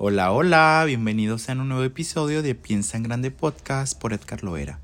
Hola, 0.00 0.30
hola, 0.30 0.84
bienvenidos 0.86 1.48
a 1.48 1.54
un 1.54 1.70
nuevo 1.70 1.82
episodio 1.82 2.40
de 2.40 2.54
Piensa 2.54 2.96
en 2.96 3.02
Grande 3.02 3.32
Podcast 3.32 3.98
por 3.98 4.12
Edgar 4.12 4.44
Loera. 4.44 4.78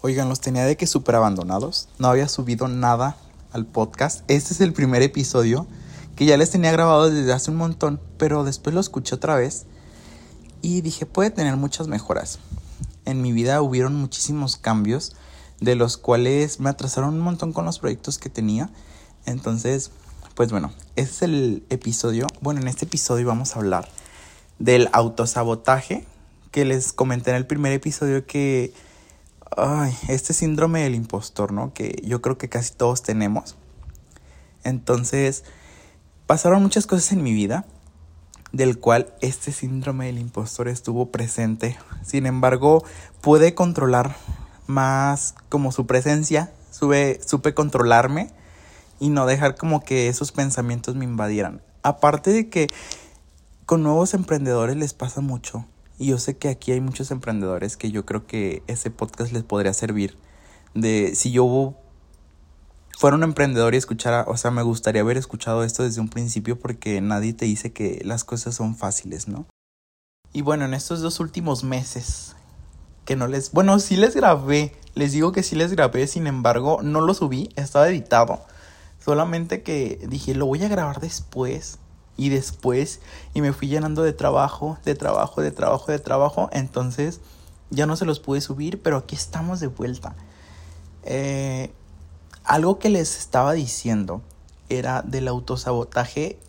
Oigan, 0.00 0.28
los 0.28 0.40
tenía 0.40 0.64
de 0.64 0.76
que 0.76 0.86
súper 0.86 1.16
abandonados, 1.16 1.88
no 1.98 2.06
había 2.06 2.28
subido 2.28 2.68
nada 2.68 3.16
al 3.50 3.66
podcast. 3.66 4.22
Este 4.28 4.54
es 4.54 4.60
el 4.60 4.72
primer 4.72 5.02
episodio 5.02 5.66
que 6.14 6.24
ya 6.24 6.36
les 6.36 6.52
tenía 6.52 6.70
grabado 6.70 7.10
desde 7.10 7.32
hace 7.32 7.50
un 7.50 7.56
montón, 7.56 8.00
pero 8.16 8.44
después 8.44 8.72
lo 8.74 8.80
escuché 8.80 9.16
otra 9.16 9.34
vez 9.34 9.66
y 10.62 10.82
dije, 10.82 11.04
puede 11.04 11.30
tener 11.30 11.56
muchas 11.56 11.88
mejoras. 11.88 12.38
En 13.06 13.22
mi 13.22 13.32
vida 13.32 13.60
hubieron 13.60 13.96
muchísimos 13.96 14.56
cambios, 14.56 15.16
de 15.60 15.74
los 15.74 15.96
cuales 15.96 16.60
me 16.60 16.70
atrasaron 16.70 17.14
un 17.14 17.22
montón 17.22 17.52
con 17.52 17.64
los 17.64 17.80
proyectos 17.80 18.18
que 18.18 18.30
tenía. 18.30 18.70
Entonces, 19.24 19.90
pues 20.36 20.50
bueno, 20.50 20.70
este 20.96 21.14
es 21.14 21.22
el 21.22 21.64
episodio. 21.70 22.26
Bueno, 22.42 22.60
en 22.60 22.68
este 22.68 22.84
episodio 22.84 23.26
vamos 23.26 23.56
a 23.56 23.58
hablar 23.58 23.88
del 24.58 24.90
autosabotaje 24.92 26.04
que 26.50 26.66
les 26.66 26.92
comenté 26.92 27.30
en 27.30 27.36
el 27.36 27.46
primer 27.46 27.72
episodio 27.72 28.26
que 28.26 28.74
ay, 29.56 29.96
este 30.08 30.34
síndrome 30.34 30.82
del 30.82 30.94
impostor, 30.94 31.52
¿no? 31.52 31.72
Que 31.72 32.02
yo 32.04 32.20
creo 32.20 32.36
que 32.36 32.50
casi 32.50 32.74
todos 32.74 33.02
tenemos. 33.02 33.56
Entonces, 34.62 35.44
pasaron 36.26 36.62
muchas 36.62 36.86
cosas 36.86 37.12
en 37.12 37.22
mi 37.22 37.32
vida 37.32 37.64
del 38.52 38.78
cual 38.78 39.14
este 39.22 39.52
síndrome 39.52 40.04
del 40.04 40.18
impostor 40.18 40.68
estuvo 40.68 41.10
presente. 41.10 41.78
Sin 42.04 42.26
embargo, 42.26 42.84
pude 43.22 43.54
controlar 43.54 44.14
más 44.66 45.34
como 45.48 45.72
su 45.72 45.86
presencia, 45.86 46.52
supe 46.70 47.54
controlarme 47.54 48.32
y 48.98 49.10
no 49.10 49.26
dejar 49.26 49.56
como 49.56 49.80
que 49.80 50.08
esos 50.08 50.32
pensamientos 50.32 50.94
me 50.94 51.04
invadieran. 51.04 51.62
Aparte 51.82 52.32
de 52.32 52.48
que 52.48 52.68
con 53.66 53.82
nuevos 53.82 54.14
emprendedores 54.14 54.76
les 54.76 54.94
pasa 54.94 55.20
mucho. 55.20 55.66
Y 55.98 56.08
yo 56.08 56.18
sé 56.18 56.36
que 56.36 56.48
aquí 56.48 56.72
hay 56.72 56.80
muchos 56.80 57.10
emprendedores 57.10 57.76
que 57.76 57.90
yo 57.90 58.04
creo 58.04 58.26
que 58.26 58.62
ese 58.66 58.90
podcast 58.90 59.32
les 59.32 59.42
podría 59.42 59.72
servir. 59.72 60.16
De 60.74 61.14
si 61.14 61.32
yo 61.32 61.74
fuera 62.96 63.16
un 63.16 63.22
emprendedor 63.22 63.74
y 63.74 63.78
escuchara, 63.78 64.24
o 64.28 64.36
sea, 64.36 64.50
me 64.50 64.62
gustaría 64.62 65.02
haber 65.02 65.16
escuchado 65.16 65.64
esto 65.64 65.82
desde 65.82 66.00
un 66.00 66.08
principio 66.08 66.58
porque 66.58 67.00
nadie 67.00 67.32
te 67.32 67.44
dice 67.44 67.72
que 67.72 68.00
las 68.04 68.24
cosas 68.24 68.54
son 68.54 68.76
fáciles, 68.76 69.28
¿no? 69.28 69.46
Y 70.32 70.42
bueno, 70.42 70.64
en 70.64 70.74
estos 70.74 71.00
dos 71.00 71.20
últimos 71.20 71.64
meses 71.64 72.36
que 73.04 73.16
no 73.16 73.26
les, 73.26 73.52
bueno, 73.52 73.78
sí 73.78 73.96
les 73.96 74.14
grabé, 74.14 74.74
les 74.94 75.12
digo 75.12 75.32
que 75.32 75.42
sí 75.42 75.56
les 75.56 75.72
grabé, 75.72 76.06
sin 76.06 76.26
embargo, 76.26 76.80
no 76.82 77.00
lo 77.00 77.14
subí, 77.14 77.50
estaba 77.56 77.88
editado. 77.88 78.44
Solamente 79.06 79.62
que 79.62 80.04
dije, 80.08 80.34
lo 80.34 80.46
voy 80.46 80.64
a 80.64 80.68
grabar 80.68 80.98
después 80.98 81.78
y 82.16 82.28
después 82.28 82.98
y 83.34 83.40
me 83.40 83.52
fui 83.52 83.68
llenando 83.68 84.02
de 84.02 84.12
trabajo, 84.12 84.78
de 84.84 84.96
trabajo, 84.96 85.42
de 85.42 85.52
trabajo, 85.52 85.92
de 85.92 86.00
trabajo. 86.00 86.48
Entonces 86.50 87.20
ya 87.70 87.86
no 87.86 87.94
se 87.94 88.04
los 88.04 88.18
pude 88.18 88.40
subir, 88.40 88.82
pero 88.82 88.96
aquí 88.96 89.14
estamos 89.14 89.60
de 89.60 89.68
vuelta. 89.68 90.16
Eh, 91.04 91.70
algo 92.42 92.80
que 92.80 92.88
les 92.88 93.16
estaba 93.16 93.52
diciendo 93.52 94.22
era 94.68 95.02
del 95.02 95.28
autosabotaje. 95.28 96.40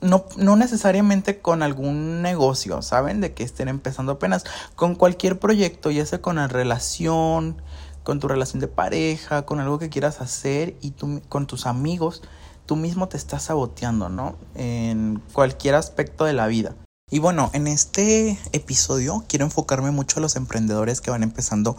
No, 0.00 0.24
no 0.36 0.56
necesariamente 0.56 1.38
con 1.38 1.62
algún 1.62 2.22
negocio, 2.22 2.82
¿saben? 2.82 3.20
De 3.20 3.34
que 3.34 3.44
estén 3.44 3.68
empezando 3.68 4.10
apenas. 4.10 4.42
Con 4.74 4.96
cualquier 4.96 5.38
proyecto, 5.38 5.92
ya 5.92 6.04
sea 6.04 6.20
con 6.20 6.34
la 6.36 6.48
relación, 6.48 7.62
con 8.04 8.20
tu 8.20 8.28
relación 8.28 8.60
de 8.60 8.68
pareja, 8.68 9.44
con 9.44 9.58
algo 9.58 9.80
que 9.80 9.88
quieras 9.88 10.20
hacer 10.20 10.76
y 10.80 10.92
tú, 10.92 11.22
con 11.28 11.46
tus 11.46 11.66
amigos, 11.66 12.22
tú 12.66 12.76
mismo 12.76 13.08
te 13.08 13.16
estás 13.16 13.44
saboteando, 13.44 14.08
¿no? 14.10 14.36
En 14.54 15.20
cualquier 15.32 15.74
aspecto 15.74 16.24
de 16.24 16.34
la 16.34 16.46
vida. 16.46 16.76
Y 17.10 17.18
bueno, 17.18 17.50
en 17.54 17.66
este 17.66 18.38
episodio 18.52 19.24
quiero 19.26 19.46
enfocarme 19.46 19.90
mucho 19.90 20.18
a 20.18 20.22
los 20.22 20.36
emprendedores 20.36 21.00
que 21.00 21.10
van 21.10 21.22
empezando 21.22 21.76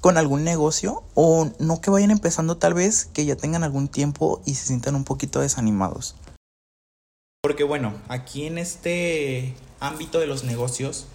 con 0.00 0.16
algún 0.16 0.44
negocio 0.44 1.02
o 1.14 1.50
no 1.58 1.80
que 1.80 1.90
vayan 1.90 2.10
empezando 2.10 2.56
tal 2.56 2.74
vez 2.74 3.06
que 3.06 3.24
ya 3.24 3.36
tengan 3.36 3.64
algún 3.64 3.88
tiempo 3.88 4.42
y 4.44 4.54
se 4.54 4.66
sientan 4.66 4.94
un 4.94 5.04
poquito 5.04 5.40
desanimados. 5.40 6.14
Porque 7.42 7.64
bueno, 7.64 7.94
aquí 8.08 8.46
en 8.46 8.58
este 8.58 9.54
ámbito 9.80 10.20
de 10.20 10.26
los 10.26 10.44
negocios, 10.44 11.06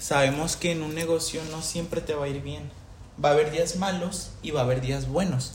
sabemos 0.00 0.56
que 0.56 0.72
en 0.72 0.82
un 0.82 0.94
negocio 0.94 1.40
no 1.50 1.62
siempre 1.62 2.00
te 2.00 2.14
va 2.14 2.26
a 2.26 2.28
ir 2.28 2.42
bien 2.42 2.81
va 3.22 3.30
a 3.30 3.32
haber 3.32 3.50
días 3.50 3.76
malos 3.76 4.30
y 4.42 4.50
va 4.50 4.60
a 4.60 4.64
haber 4.64 4.80
días 4.80 5.08
buenos. 5.08 5.52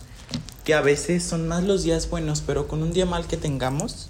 Que 0.63 0.73
a 0.73 0.81
veces 0.81 1.23
son 1.23 1.47
más 1.47 1.63
los 1.63 1.83
días 1.83 2.09
buenos, 2.09 2.41
pero 2.41 2.67
con 2.67 2.83
un 2.83 2.91
día 2.91 3.05
mal 3.05 3.27
que 3.27 3.37
tengamos, 3.37 4.09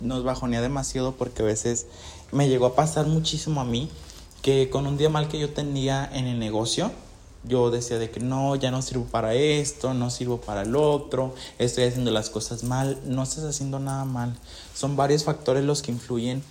nos 0.00 0.24
bajonea 0.24 0.60
demasiado 0.60 1.12
porque 1.12 1.42
a 1.42 1.46
veces 1.46 1.86
me 2.32 2.48
llegó 2.48 2.66
a 2.66 2.74
pasar 2.74 3.06
muchísimo 3.06 3.60
a 3.60 3.64
mí 3.64 3.90
que 4.42 4.70
con 4.70 4.86
un 4.86 4.96
día 4.96 5.10
mal 5.10 5.28
que 5.28 5.38
yo 5.38 5.50
tenía 5.50 6.08
en 6.12 6.26
el 6.26 6.38
negocio, 6.38 6.90
yo 7.44 7.70
decía 7.70 7.98
de 7.98 8.10
que 8.10 8.20
no, 8.20 8.54
ya 8.56 8.70
no 8.70 8.82
sirvo 8.82 9.04
para 9.04 9.34
esto, 9.34 9.94
no 9.94 10.10
sirvo 10.10 10.40
para 10.40 10.62
el 10.62 10.76
otro, 10.76 11.34
estoy 11.58 11.84
haciendo 11.84 12.10
las 12.10 12.30
cosas 12.30 12.64
mal, 12.64 12.98
no 13.04 13.22
estás 13.22 13.44
haciendo 13.44 13.78
nada 13.78 14.04
mal. 14.04 14.36
Son 14.74 14.96
varios 14.96 15.24
factores 15.24 15.64
los 15.64 15.82
que 15.82 15.92
influyen 15.92 16.42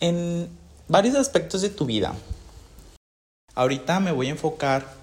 en 0.00 0.48
varios 0.88 1.16
aspectos 1.16 1.62
de 1.62 1.70
tu 1.70 1.86
vida. 1.86 2.14
Ahorita 3.54 4.00
me 4.00 4.12
voy 4.12 4.28
a 4.28 4.30
enfocar 4.30 4.99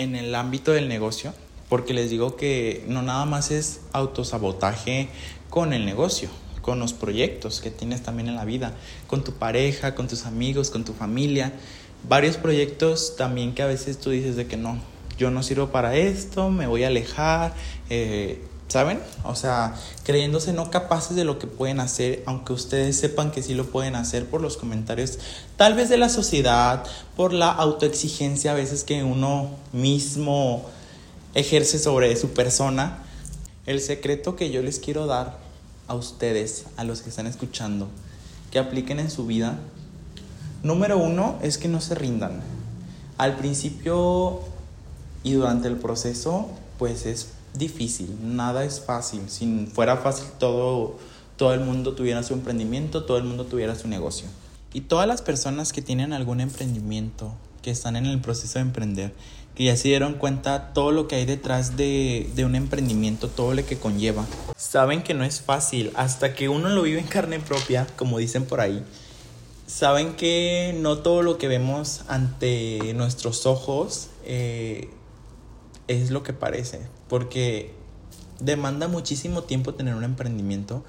en 0.00 0.16
el 0.16 0.34
ámbito 0.34 0.72
del 0.72 0.88
negocio, 0.88 1.34
porque 1.68 1.94
les 1.94 2.10
digo 2.10 2.36
que 2.36 2.84
no 2.88 3.02
nada 3.02 3.24
más 3.26 3.50
es 3.50 3.80
autosabotaje 3.92 5.08
con 5.50 5.72
el 5.72 5.84
negocio, 5.84 6.28
con 6.62 6.78
los 6.78 6.92
proyectos 6.92 7.60
que 7.60 7.70
tienes 7.70 8.02
también 8.02 8.28
en 8.28 8.36
la 8.36 8.44
vida, 8.44 8.74
con 9.06 9.24
tu 9.24 9.32
pareja, 9.32 9.94
con 9.94 10.08
tus 10.08 10.26
amigos, 10.26 10.70
con 10.70 10.84
tu 10.84 10.92
familia. 10.92 11.52
Varios 12.08 12.38
proyectos 12.38 13.16
también 13.16 13.54
que 13.54 13.62
a 13.62 13.66
veces 13.66 13.98
tú 13.98 14.10
dices 14.10 14.36
de 14.36 14.46
que 14.46 14.56
no, 14.56 14.78
yo 15.18 15.30
no 15.30 15.42
sirvo 15.42 15.68
para 15.68 15.96
esto, 15.96 16.50
me 16.50 16.66
voy 16.66 16.84
a 16.84 16.86
alejar, 16.86 17.54
eh, 17.90 18.42
¿saben? 18.70 19.00
O 19.24 19.34
sea, 19.34 19.74
creyéndose 20.04 20.52
no 20.52 20.70
capaces 20.70 21.16
de 21.16 21.24
lo 21.24 21.38
que 21.40 21.48
pueden 21.48 21.80
hacer, 21.80 22.22
aunque 22.24 22.52
ustedes 22.52 22.96
sepan 22.96 23.32
que 23.32 23.42
sí 23.42 23.54
lo 23.54 23.66
pueden 23.66 23.96
hacer 23.96 24.26
por 24.26 24.40
los 24.40 24.56
comentarios, 24.56 25.18
tal 25.56 25.74
vez 25.74 25.88
de 25.88 25.98
la 25.98 26.08
sociedad, 26.08 26.84
por 27.16 27.32
la 27.32 27.50
autoexigencia 27.50 28.52
a 28.52 28.54
veces 28.54 28.84
que 28.84 29.02
uno 29.02 29.50
mismo 29.72 30.64
ejerce 31.34 31.80
sobre 31.80 32.14
su 32.16 32.30
persona. 32.30 32.98
El 33.66 33.80
secreto 33.80 34.36
que 34.36 34.50
yo 34.50 34.62
les 34.62 34.78
quiero 34.78 35.06
dar 35.06 35.38
a 35.88 35.94
ustedes, 35.94 36.64
a 36.76 36.84
los 36.84 37.02
que 37.02 37.10
están 37.10 37.26
escuchando, 37.26 37.88
que 38.52 38.60
apliquen 38.60 39.00
en 39.00 39.10
su 39.10 39.26
vida, 39.26 39.58
número 40.62 40.96
uno 40.96 41.38
es 41.42 41.58
que 41.58 41.66
no 41.66 41.80
se 41.80 41.96
rindan. 41.96 42.40
Al 43.18 43.36
principio 43.36 44.40
y 45.24 45.32
durante 45.32 45.66
el 45.66 45.76
proceso, 45.76 46.48
pues 46.78 47.04
es 47.04 47.28
difícil, 47.54 48.16
nada 48.22 48.64
es 48.64 48.80
fácil. 48.80 49.22
Si 49.28 49.66
fuera 49.72 49.96
fácil 49.96 50.26
todo, 50.38 50.96
todo 51.36 51.54
el 51.54 51.60
mundo 51.60 51.94
tuviera 51.94 52.22
su 52.22 52.34
emprendimiento, 52.34 53.04
todo 53.04 53.18
el 53.18 53.24
mundo 53.24 53.44
tuviera 53.46 53.74
su 53.74 53.88
negocio. 53.88 54.28
Y 54.72 54.82
todas 54.82 55.08
las 55.08 55.22
personas 55.22 55.72
que 55.72 55.82
tienen 55.82 56.12
algún 56.12 56.40
emprendimiento, 56.40 57.32
que 57.62 57.70
están 57.70 57.96
en 57.96 58.06
el 58.06 58.20
proceso 58.20 58.58
de 58.58 58.62
emprender, 58.62 59.12
que 59.54 59.64
ya 59.64 59.76
se 59.76 59.88
dieron 59.88 60.14
cuenta 60.14 60.72
todo 60.72 60.92
lo 60.92 61.08
que 61.08 61.16
hay 61.16 61.26
detrás 61.26 61.76
de, 61.76 62.30
de 62.34 62.44
un 62.44 62.54
emprendimiento, 62.54 63.28
todo 63.28 63.52
lo 63.54 63.66
que 63.66 63.76
conlleva, 63.76 64.26
saben 64.56 65.02
que 65.02 65.14
no 65.14 65.24
es 65.24 65.40
fácil 65.40 65.90
hasta 65.96 66.34
que 66.34 66.48
uno 66.48 66.68
lo 66.68 66.82
vive 66.82 67.00
en 67.00 67.06
carne 67.06 67.40
propia, 67.40 67.86
como 67.96 68.18
dicen 68.18 68.44
por 68.44 68.60
ahí. 68.60 68.84
Saben 69.66 70.14
que 70.14 70.76
no 70.80 70.98
todo 70.98 71.22
lo 71.22 71.38
que 71.38 71.48
vemos 71.48 72.02
ante 72.08 72.92
nuestros 72.94 73.46
ojos 73.46 74.08
eh, 74.24 74.90
es 75.90 76.12
lo 76.12 76.22
que 76.22 76.32
parece, 76.32 76.80
porque 77.08 77.74
demanda 78.38 78.86
muchísimo 78.86 79.42
tiempo 79.42 79.74
tener 79.74 79.96
un 79.96 80.04
emprendimiento, 80.04 80.84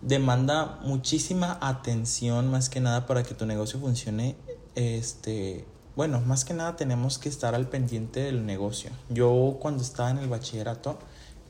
demanda 0.00 0.78
muchísima 0.82 1.58
atención 1.60 2.50
más 2.50 2.70
que 2.70 2.80
nada 2.80 3.06
para 3.06 3.22
que 3.22 3.34
tu 3.34 3.44
negocio 3.44 3.78
funcione. 3.78 4.34
Este, 4.74 5.66
bueno, 5.96 6.22
más 6.22 6.46
que 6.46 6.54
nada 6.54 6.76
tenemos 6.76 7.18
que 7.18 7.28
estar 7.28 7.54
al 7.54 7.68
pendiente 7.68 8.20
del 8.20 8.46
negocio. 8.46 8.90
Yo 9.10 9.58
cuando 9.60 9.82
estaba 9.82 10.10
en 10.10 10.18
el 10.18 10.28
bachillerato, 10.28 10.98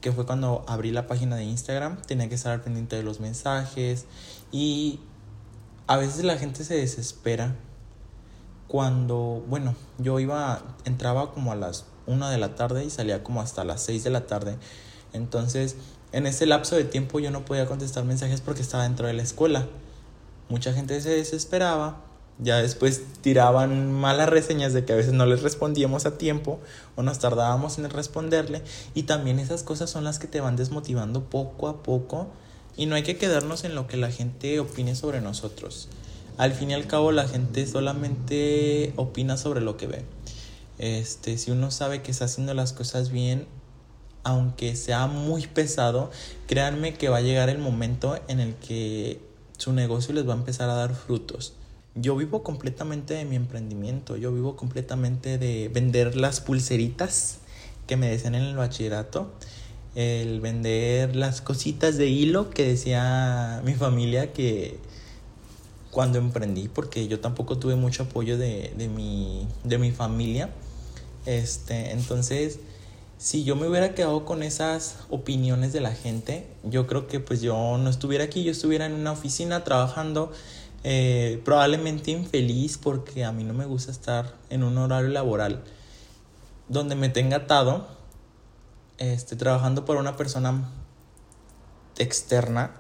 que 0.01 0.11
fue 0.11 0.27
cuando 0.27 0.65
abrí 0.67 0.91
la 0.91 1.07
página 1.07 1.37
de 1.37 1.45
Instagram, 1.45 2.03
tenía 2.03 2.29
que 2.29 2.35
estar 2.35 2.51
al 2.51 2.63
pendiente 2.63 2.97
de 2.97 3.05
los 3.05 3.21
mensajes 3.21 4.07
y 4.51 4.99
a 5.87 5.97
veces 5.97 6.25
la 6.25 6.37
gente 6.37 6.65
se 6.65 6.75
desespera 6.75 7.55
cuando, 8.67 9.45
bueno, 9.49 9.77
yo 9.99 10.19
iba, 10.19 10.63
entraba 10.85 11.33
como 11.33 11.53
a 11.53 11.55
las 11.55 11.85
una 12.07 12.31
de 12.31 12.39
la 12.39 12.55
tarde 12.55 12.85
y 12.85 12.91
salía 12.91 13.23
como 13.23 13.41
hasta 13.41 13.65
las 13.65 13.83
6 13.83 14.05
de 14.05 14.11
la 14.11 14.27
tarde. 14.27 14.57
Entonces, 15.13 15.77
en 16.13 16.27
ese 16.27 16.47
lapso 16.47 16.77
de 16.77 16.85
tiempo 16.85 17.21
yo 17.21 17.31
no 17.31 17.45
podía 17.45 17.67
contestar 17.67 18.05
mensajes 18.05 18.41
porque 18.41 18.63
estaba 18.63 18.85
dentro 18.85 19.07
de 19.07 19.13
la 19.13 19.23
escuela. 19.23 19.67
Mucha 20.49 20.73
gente 20.73 21.01
se 21.01 21.11
desesperaba, 21.11 22.01
ya 22.39 22.59
después 22.59 23.03
tiraban 23.23 23.93
malas 23.93 24.29
reseñas 24.29 24.73
de 24.73 24.85
que 24.85 24.93
a 24.93 24.97
veces 24.97 25.15
no 25.15 25.27
les 25.27 25.43
respondíamos 25.43 26.07
a 26.07 26.19
tiempo 26.19 26.61
o 26.95 27.03
nos 27.03 27.19
tardábamos 27.19 27.79
en 27.79 27.89
responderle 27.89 28.63
y 28.95 29.05
también 29.05 29.39
esas 29.39 29.63
cosas 29.63 29.91
son 29.91 30.05
las 30.05 30.19
que 30.19 30.27
te 30.27 30.41
van 30.41 30.57
desmotivando 30.57 31.25
poco 31.25 31.69
a 31.69 31.83
poco 31.83 32.29
Y 32.77 32.85
no 32.85 32.95
hay 32.95 33.03
que 33.03 33.17
quedarnos 33.17 33.65
en 33.65 33.75
lo 33.75 33.87
que 33.87 33.97
la 33.97 34.11
gente 34.11 34.61
opine 34.61 34.95
sobre 34.95 35.23
nosotros. 35.23 35.89
Al 36.37 36.53
fin 36.53 36.71
y 36.71 36.75
al 36.75 36.87
cabo 36.87 37.11
la 37.11 37.27
gente 37.27 37.67
solamente 37.67 38.93
opina 38.97 39.39
sobre 39.39 39.63
lo 39.63 39.79
que 39.79 39.87
ve. 39.87 40.16
Este, 40.79 41.39
si 41.39 41.51
uno 41.51 41.71
sabe 41.71 42.03
que 42.03 42.11
está 42.11 42.27
haciendo 42.27 42.55
las 42.55 42.73
cosas 42.73 43.11
bien, 43.11 43.47
aunque 44.25 44.75
sea 44.77 45.07
muy 45.07 45.47
pesado, 45.47 46.11
créanme 46.47 46.95
que 46.95 47.09
va 47.09 47.19
a 47.19 47.23
llegar 47.23 47.49
el 47.49 47.59
momento 47.59 48.19
en 48.29 48.41
el 48.41 48.55
que 48.57 49.21
su 49.57 49.73
negocio 49.73 50.15
les 50.15 50.29
va 50.29 50.35
a 50.35 50.37
empezar 50.37 50.69
a 50.69 50.75
dar 50.75 50.95
frutos. 50.95 51.55
Yo 51.95 52.17
vivo 52.17 52.43
completamente 52.43 53.15
de 53.15 53.25
mi 53.25 53.37
emprendimiento, 53.37 54.17
yo 54.17 54.33
vivo 54.33 54.57
completamente 54.57 55.39
de 55.39 55.71
vender 55.73 56.17
las 56.17 56.41
pulseritas 56.41 57.39
que 57.87 57.97
me 57.97 58.09
decían 58.09 58.35
en 58.35 58.43
el 58.43 58.57
bachillerato, 58.57 59.33
el 59.95 60.41
vender 60.41 61.17
las 61.17 61.41
cositas 61.41 61.97
de 61.97 62.09
hilo 62.09 62.51
que 62.51 62.67
decía 62.67 63.63
mi 63.65 63.75
familia 63.75 64.33
que 64.33 64.79
cuando 65.91 66.19
emprendí, 66.19 66.69
porque 66.69 67.09
yo 67.09 67.21
tampoco 67.21 67.57
tuve 67.57 67.77
mucho 67.77 68.03
apoyo 68.03 68.37
de, 68.37 68.75
de, 68.77 68.89
mi, 68.89 69.49
de 69.65 69.79
mi 69.79 69.93
familia. 69.93 70.51
Este, 71.27 71.91
entonces, 71.91 72.61
si 73.19 73.45
yo 73.45 73.57
me 73.57 73.69
hubiera 73.69 73.95
quedado 73.95 74.25
con 74.25 74.43
esas 74.43 74.99
opiniones 75.11 75.73
de 75.73 75.81
la 75.81 75.93
gente, 75.93 76.47
yo 76.63 76.87
creo 76.87 77.09
que 77.09 77.21
pues 77.21 77.41
yo 77.43 77.77
no 77.79 77.91
estuviera 77.91 78.25
aquí, 78.25 78.45
yo 78.45 78.53
estuviera 78.53 78.87
en 78.87 78.93
una 78.93 79.13
oficina 79.13 79.65
trabajando, 79.65 80.33
eh, 80.85 81.43
probablemente 81.45 82.13
infeliz 82.13 82.79
porque 82.79 83.25
a 83.25 83.33
mí 83.33 83.43
no 83.43 83.55
me 83.55 83.67
gusta 83.67 83.91
estar 83.91 84.35
en 84.51 84.63
un 84.63 84.79
horario 84.79 85.11
laboral 85.11 85.65
donde 86.69 86.95
me 86.95 87.09
tenga 87.09 87.39
atado, 87.39 87.87
este, 88.99 89.35
trabajando 89.37 89.85
por 89.85 89.97
una 89.97 90.17
persona 90.17 90.71
externa 91.99 92.73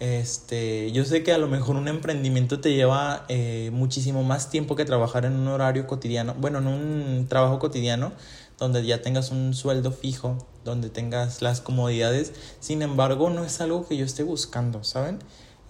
este, 0.00 0.92
yo 0.92 1.04
sé 1.04 1.24
que 1.24 1.32
a 1.32 1.38
lo 1.38 1.48
mejor 1.48 1.76
un 1.76 1.88
emprendimiento 1.88 2.60
te 2.60 2.72
lleva 2.72 3.24
eh, 3.28 3.70
muchísimo 3.72 4.22
más 4.22 4.48
tiempo 4.48 4.76
que 4.76 4.84
trabajar 4.84 5.24
en 5.24 5.34
un 5.34 5.48
horario 5.48 5.86
cotidiano, 5.86 6.34
bueno, 6.38 6.58
en 6.58 6.68
un 6.68 7.26
trabajo 7.28 7.58
cotidiano, 7.58 8.12
donde 8.58 8.84
ya 8.86 9.02
tengas 9.02 9.30
un 9.30 9.54
sueldo 9.54 9.90
fijo, 9.90 10.38
donde 10.64 10.88
tengas 10.88 11.42
las 11.42 11.60
comodidades. 11.60 12.32
Sin 12.60 12.82
embargo, 12.82 13.30
no 13.30 13.44
es 13.44 13.60
algo 13.60 13.88
que 13.88 13.96
yo 13.96 14.04
esté 14.04 14.22
buscando, 14.22 14.84
¿saben? 14.84 15.18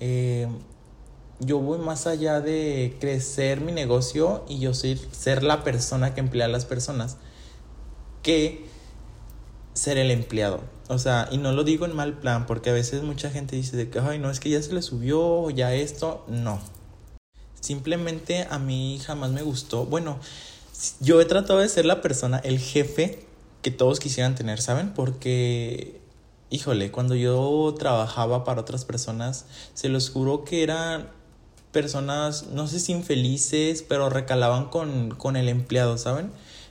Eh, 0.01 0.49
yo 1.41 1.59
voy 1.61 1.79
más 1.79 2.07
allá 2.07 2.41
de 2.41 2.97
crecer 3.01 3.61
mi 3.61 3.73
negocio 3.73 4.45
y 4.49 4.59
yo 4.59 4.75
ser, 4.75 4.99
ser 5.13 5.43
la 5.43 5.65
persona 5.65 6.15
que 6.15 6.21
emplea 6.21 6.47
a 6.47 6.49
las 6.49 6.65
personas 6.65 7.17
que 8.23 8.67
ser 9.79 9.97
el 9.99 10.11
empleado. 10.11 10.61
O 10.89 10.99
sea, 10.99 11.29
y 11.31 11.39
no 11.39 11.53
lo 11.53 11.65
digo 11.65 11.87
en 11.87 11.95
mal 11.95 12.19
plan, 12.19 12.47
porque 12.47 12.71
a 12.71 12.73
veces 12.73 13.03
mucha 13.03 13.31
gente 13.31 13.57
dice 13.57 13.77
de 13.77 13.89
que, 13.89 14.01
ay, 14.01 14.19
no, 14.19 14.31
es 14.31 14.41
que 14.41 14.51
ya 14.51 14.61
se 14.63 14.73
le 14.73 14.83
subió, 14.83 15.51
ya 15.51 15.75
esto, 15.75 16.25
no. 16.29 16.61
Simplemente 17.61 18.47
a 18.51 18.59
mí 18.59 19.01
jamás 19.05 19.31
me 19.31 19.43
gustó. 19.43 19.85
Bueno, 19.87 20.19
yo 21.01 21.21
he 21.21 21.25
tratado 21.25 21.61
de 21.61 21.69
ser 21.69 21.85
la 21.85 22.01
persona, 22.01 22.39
el 22.39 22.59
jefe 22.59 23.27
que 23.63 23.71
todos 23.71 24.01
quisieran 24.01 24.35
tener, 24.35 24.61
¿saben? 24.61 24.95
Porque, 24.95 26.01
híjole, 26.51 26.91
cuando 26.91 27.15
yo 27.15 27.75
trabajaba 27.79 28.45
para 28.45 28.61
otras 28.61 28.85
personas, 28.85 29.47
se 29.75 29.89
los 29.89 30.11
juro 30.11 30.45
que 30.45 30.63
eran 30.63 31.11
personas, 31.73 32.49
no 32.49 32.67
sé 32.67 32.81
si 32.81 32.93
infelices, 32.93 33.83
pero 33.83 34.09
recalaban 34.09 34.71
con, 34.71 35.11
con 35.11 35.37
el 35.37 35.49
empleado, 35.49 35.99
¿saben? 35.99 36.31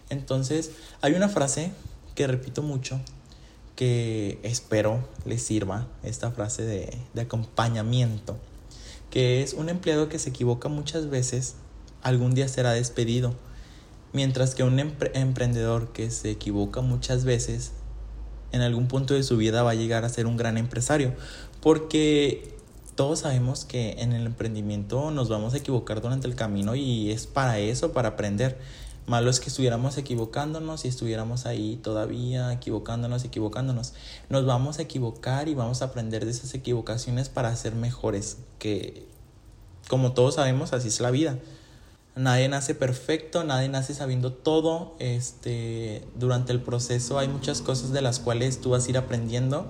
Entonces, 0.09 0.71
hay 1.01 1.13
una 1.13 1.29
frase 1.29 1.71
que 2.17 2.25
repito 2.25 2.63
mucho 2.63 2.99
que 3.75 4.39
espero 4.41 5.07
les 5.23 5.43
sirva 5.43 5.85
esta 6.01 6.31
frase 6.31 6.63
de, 6.63 7.21
acompañamiento, 7.21 8.35
que 9.11 9.43
es 9.43 9.53
un 9.53 9.69
empleado 9.69 10.09
que 10.09 10.17
se 10.17 10.31
equivoca 10.31 10.67
muchas 10.67 11.11
veces, 11.11 11.57
algún 12.01 12.33
día 12.33 12.47
será 12.47 12.71
despedido, 12.71 13.35
mientras 14.13 14.55
que 14.55 14.63
un 14.63 14.79
emprendedor 14.79 15.93
que 15.93 16.09
se 16.09 16.31
equivoca 16.31 16.81
muchas 16.81 17.23
veces, 17.23 17.73
en 18.51 18.61
algún 18.61 18.87
punto 18.87 19.13
de 19.13 19.21
su 19.21 19.37
vida 19.37 19.61
va 19.61 19.71
a 19.71 19.75
llegar 19.75 20.03
a 20.03 20.09
ser 20.09 20.25
un 20.25 20.37
gran 20.37 20.57
empresario, 20.57 21.13
porque 21.61 22.55
todos 22.95 23.19
sabemos 23.19 23.63
que 23.63 23.91
en 23.99 24.13
el 24.13 24.25
emprendimiento 24.25 25.11
nos 25.11 25.29
vamos 25.29 25.53
a 25.53 25.57
equivocar 25.57 26.01
durante 26.01 26.27
el 26.27 26.33
camino 26.33 26.73
y 26.73 27.11
es 27.11 27.27
para 27.27 27.59
eso, 27.59 27.91
para 27.91 28.09
aprender. 28.09 28.57
Malo 29.07 29.29
es 29.29 29.39
que 29.39 29.47
estuviéramos 29.47 29.97
equivocándonos 29.97 30.83
y 30.83 30.89
estuviéramos 30.89 31.45
ahí 31.45 31.77
todavía 31.77 32.51
equivocándonos, 32.51 33.23
equivocándonos. 33.23 33.93
Nos 34.27 34.45
vamos 34.45 34.79
a 34.79 34.81
equivocar 34.81 35.47
y 35.47 35.55
vamos 35.55 35.81
a 35.81 35.85
aprender 35.85 36.25
de 36.25 36.31
esas 36.31 36.53
equivocaciones 36.53 37.29
para 37.29 37.55
ser 37.55 37.73
mejores, 37.73 38.37
que 38.59 39.07
como 39.87 40.11
todos 40.11 40.35
sabemos, 40.35 40.73
así 40.73 40.89
es 40.89 40.99
la 40.99 41.11
vida. 41.11 41.39
Nadie 42.17 42.49
nace 42.49 42.75
perfecto, 42.75 43.45
nadie 43.45 43.69
nace 43.69 43.93
sabiendo 43.93 44.33
todo. 44.33 44.95
Este, 44.99 46.05
durante 46.15 46.51
el 46.51 46.61
proceso 46.61 47.17
hay 47.17 47.29
muchas 47.29 47.61
cosas 47.61 47.93
de 47.93 48.01
las 48.01 48.19
cuales 48.19 48.59
tú 48.59 48.71
vas 48.71 48.87
a 48.87 48.89
ir 48.89 48.97
aprendiendo 48.97 49.69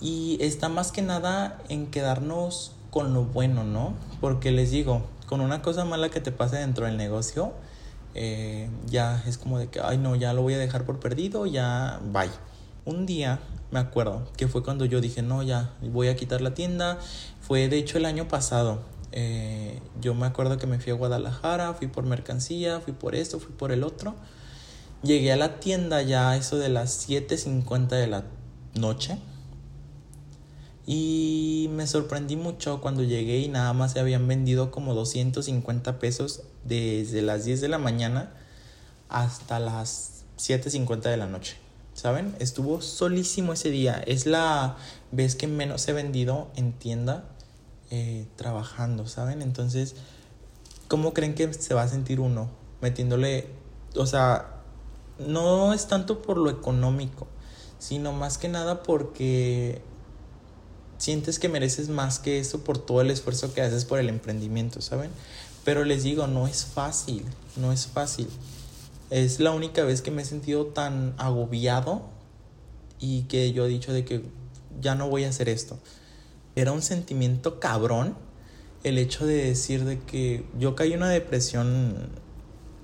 y 0.00 0.36
está 0.40 0.68
más 0.68 0.90
que 0.90 1.02
nada 1.02 1.62
en 1.68 1.86
quedarnos 1.86 2.72
con 2.90 3.14
lo 3.14 3.22
bueno, 3.22 3.62
¿no? 3.62 3.94
Porque 4.20 4.50
les 4.50 4.72
digo, 4.72 5.02
con 5.26 5.42
una 5.42 5.62
cosa 5.62 5.84
mala 5.84 6.08
que 6.08 6.20
te 6.20 6.32
pase 6.32 6.56
dentro 6.56 6.86
del 6.86 6.96
negocio, 6.96 7.52
eh, 8.20 8.68
ya 8.86 9.22
es 9.28 9.38
como 9.38 9.60
de 9.60 9.68
que, 9.68 9.80
ay 9.80 9.96
no, 9.96 10.16
ya 10.16 10.32
lo 10.32 10.42
voy 10.42 10.54
a 10.54 10.58
dejar 10.58 10.84
por 10.84 10.98
perdido, 10.98 11.46
ya, 11.46 12.00
bye. 12.12 12.30
Un 12.84 13.06
día 13.06 13.38
me 13.70 13.78
acuerdo 13.78 14.26
que 14.36 14.48
fue 14.48 14.64
cuando 14.64 14.84
yo 14.86 15.00
dije, 15.00 15.22
no, 15.22 15.44
ya, 15.44 15.70
voy 15.80 16.08
a 16.08 16.16
quitar 16.16 16.40
la 16.40 16.52
tienda. 16.52 16.98
Fue 17.40 17.68
de 17.68 17.78
hecho 17.78 17.96
el 17.96 18.06
año 18.06 18.26
pasado. 18.26 18.80
Eh, 19.12 19.80
yo 20.00 20.14
me 20.14 20.26
acuerdo 20.26 20.58
que 20.58 20.66
me 20.66 20.80
fui 20.80 20.90
a 20.90 20.96
Guadalajara, 20.96 21.74
fui 21.74 21.86
por 21.86 22.04
mercancía, 22.04 22.80
fui 22.80 22.92
por 22.92 23.14
esto, 23.14 23.38
fui 23.38 23.54
por 23.54 23.70
el 23.70 23.84
otro. 23.84 24.16
Llegué 25.04 25.30
a 25.30 25.36
la 25.36 25.60
tienda 25.60 26.02
ya 26.02 26.36
eso 26.36 26.58
de 26.58 26.70
las 26.70 27.08
7.50 27.08 27.88
de 27.88 28.08
la 28.08 28.24
noche. 28.74 29.16
Y 30.90 31.68
me 31.74 31.86
sorprendí 31.86 32.36
mucho 32.36 32.80
cuando 32.80 33.02
llegué 33.02 33.40
y 33.40 33.48
nada 33.48 33.74
más 33.74 33.92
se 33.92 34.00
habían 34.00 34.26
vendido 34.26 34.70
como 34.70 34.94
250 34.94 35.98
pesos 35.98 36.44
desde 36.64 37.20
las 37.20 37.44
10 37.44 37.60
de 37.60 37.68
la 37.68 37.76
mañana 37.76 38.32
hasta 39.10 39.60
las 39.60 40.24
7.50 40.38 41.02
de 41.02 41.18
la 41.18 41.26
noche. 41.26 41.58
¿Saben? 41.92 42.34
Estuvo 42.38 42.80
solísimo 42.80 43.52
ese 43.52 43.68
día. 43.68 44.02
Es 44.06 44.24
la 44.24 44.78
vez 45.12 45.36
que 45.36 45.46
menos 45.46 45.86
he 45.88 45.92
vendido 45.92 46.48
en 46.56 46.72
tienda 46.72 47.24
eh, 47.90 48.26
trabajando, 48.36 49.06
¿saben? 49.06 49.42
Entonces, 49.42 49.94
¿cómo 50.88 51.12
creen 51.12 51.34
que 51.34 51.52
se 51.52 51.74
va 51.74 51.82
a 51.82 51.88
sentir 51.88 52.18
uno 52.18 52.48
metiéndole, 52.80 53.50
o 53.94 54.06
sea, 54.06 54.62
no 55.18 55.74
es 55.74 55.86
tanto 55.86 56.22
por 56.22 56.38
lo 56.38 56.48
económico, 56.48 57.26
sino 57.78 58.14
más 58.14 58.38
que 58.38 58.48
nada 58.48 58.82
porque 58.82 59.82
sientes 60.98 61.38
que 61.38 61.48
mereces 61.48 61.88
más 61.88 62.18
que 62.18 62.38
eso 62.38 62.64
por 62.64 62.78
todo 62.78 63.00
el 63.00 63.10
esfuerzo 63.10 63.54
que 63.54 63.62
haces 63.62 63.84
por 63.84 63.98
el 63.98 64.08
emprendimiento, 64.08 64.80
¿saben? 64.80 65.10
Pero 65.64 65.84
les 65.84 66.02
digo, 66.02 66.26
no 66.26 66.46
es 66.46 66.64
fácil, 66.64 67.24
no 67.56 67.72
es 67.72 67.86
fácil. 67.86 68.28
Es 69.10 69.40
la 69.40 69.52
única 69.52 69.84
vez 69.84 70.02
que 70.02 70.10
me 70.10 70.22
he 70.22 70.24
sentido 70.24 70.66
tan 70.66 71.14
agobiado 71.18 72.02
y 73.00 73.22
que 73.22 73.52
yo 73.52 73.66
he 73.66 73.68
dicho 73.68 73.92
de 73.92 74.04
que 74.04 74.22
ya 74.80 74.94
no 74.94 75.08
voy 75.08 75.24
a 75.24 75.30
hacer 75.30 75.48
esto. 75.48 75.78
Era 76.56 76.72
un 76.72 76.82
sentimiento 76.82 77.60
cabrón 77.60 78.16
el 78.84 78.98
hecho 78.98 79.26
de 79.26 79.44
decir 79.46 79.84
de 79.84 79.98
que 79.98 80.44
yo 80.58 80.74
caí 80.74 80.92
en 80.92 80.98
una 80.98 81.10
depresión 81.10 82.10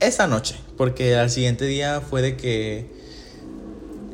esa 0.01 0.27
noche, 0.27 0.57
porque 0.77 1.17
al 1.17 1.31
siguiente 1.31 1.67
día 1.67 2.01
fue 2.01 2.21
de 2.21 2.37
que 2.37 2.91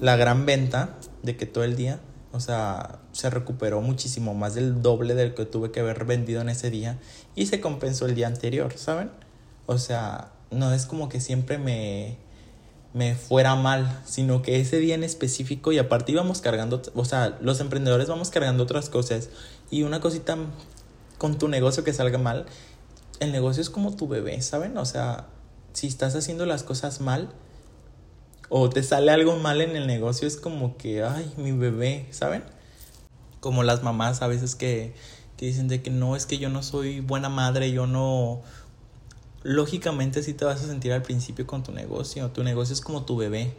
la 0.01 0.17
gran 0.17 0.47
venta, 0.47 0.99
de 1.23 1.37
que 1.37 1.47
todo 1.47 1.65
el 1.65 1.77
día 1.77 2.01
o 2.33 2.41
sea, 2.41 3.00
se 3.13 3.31
recuperó 3.31 3.81
muchísimo 3.81 4.35
más 4.35 4.55
del 4.55 4.83
doble 4.83 5.15
del 5.15 5.35
que 5.35 5.45
tuve 5.45 5.71
que 5.71 5.81
haber 5.81 6.05
vendido 6.05 6.41
en 6.41 6.49
ese 6.49 6.71
día 6.71 6.99
y 7.35 7.47
se 7.47 7.61
compensó 7.61 8.07
el 8.07 8.15
día 8.15 8.27
anterior, 8.27 8.73
¿saben? 8.77 9.11
O 9.67 9.79
sea, 9.79 10.33
no 10.51 10.73
es 10.73 10.87
como 10.87 11.09
que 11.09 11.21
siempre 11.21 11.59
me, 11.59 12.17
me 12.93 13.15
fuera 13.15 13.55
mal, 13.57 14.01
sino 14.05 14.43
que 14.43 14.61
ese 14.61 14.79
día 14.79 14.95
en 14.95 15.05
específico 15.05 15.73
y 15.73 15.79
aparte 15.79 16.13
íbamos 16.13 16.41
cargando, 16.41 16.83
o 16.95 17.05
sea, 17.05 17.39
los 17.41 17.61
emprendedores 17.61 18.09
vamos 18.09 18.31
cargando 18.31 18.65
otras 18.65 18.89
cosas 18.89 19.31
y 19.71 19.83
una 19.83 20.01
cosita 20.01 20.37
con 21.19 21.39
tu 21.39 21.49
negocio 21.49 21.85
que 21.85 21.93
salga 21.93 22.19
mal, 22.19 22.47
el 23.21 23.33
negocio 23.33 23.61
es 23.61 23.71
como 23.71 23.95
tu 23.95 24.09
bebé, 24.09 24.41
¿saben? 24.41 24.77
O 24.79 24.85
sea, 24.85 25.27
si 25.73 25.87
estás 25.87 26.17
haciendo 26.17 26.47
las 26.47 26.63
cosas 26.63 27.01
mal, 27.01 27.31
o 28.49 28.69
te 28.69 28.83
sale 28.83 29.13
algo 29.13 29.37
mal 29.37 29.61
en 29.61 29.77
el 29.77 29.87
negocio, 29.87 30.27
es 30.27 30.37
como 30.37 30.77
que, 30.77 31.05
ay, 31.05 31.33
mi 31.37 31.53
bebé, 31.53 32.07
¿saben? 32.11 32.43
Como 33.41 33.63
las 33.63 33.83
mamás 33.83 34.23
a 34.23 34.27
veces 34.27 34.55
que, 34.55 34.95
que 35.37 35.47
dicen 35.47 35.69
de 35.69 35.83
que 35.83 35.91
no, 35.91 36.17
es 36.17 36.27
que 36.27 36.39
yo 36.39 36.49
no 36.51 36.63
soy 36.63 37.01
buena 37.01 37.29
madre, 37.29 37.73
yo 37.73 37.87
no... 37.87 38.43
Lógicamente 39.43 40.23
sí 40.23 40.35
te 40.35 40.45
vas 40.45 40.63
a 40.63 40.67
sentir 40.67 40.93
al 40.93 41.03
principio 41.03 41.47
con 41.47 41.63
tu 41.63 41.73
negocio, 41.73 42.31
tu 42.31 42.45
negocio 42.45 42.75
es 42.75 42.83
como 42.83 43.05
tu 43.05 43.17
bebé. 43.17 43.55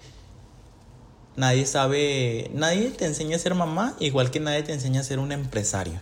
Nadie 1.35 1.65
sabe, 1.65 2.51
nadie 2.53 2.91
te 2.91 3.05
enseña 3.05 3.37
a 3.37 3.39
ser 3.39 3.55
mamá, 3.55 3.95
igual 3.99 4.29
que 4.31 4.39
nadie 4.39 4.63
te 4.63 4.73
enseña 4.73 5.01
a 5.01 5.03
ser 5.03 5.17
un 5.17 5.31
empresario. 5.31 5.99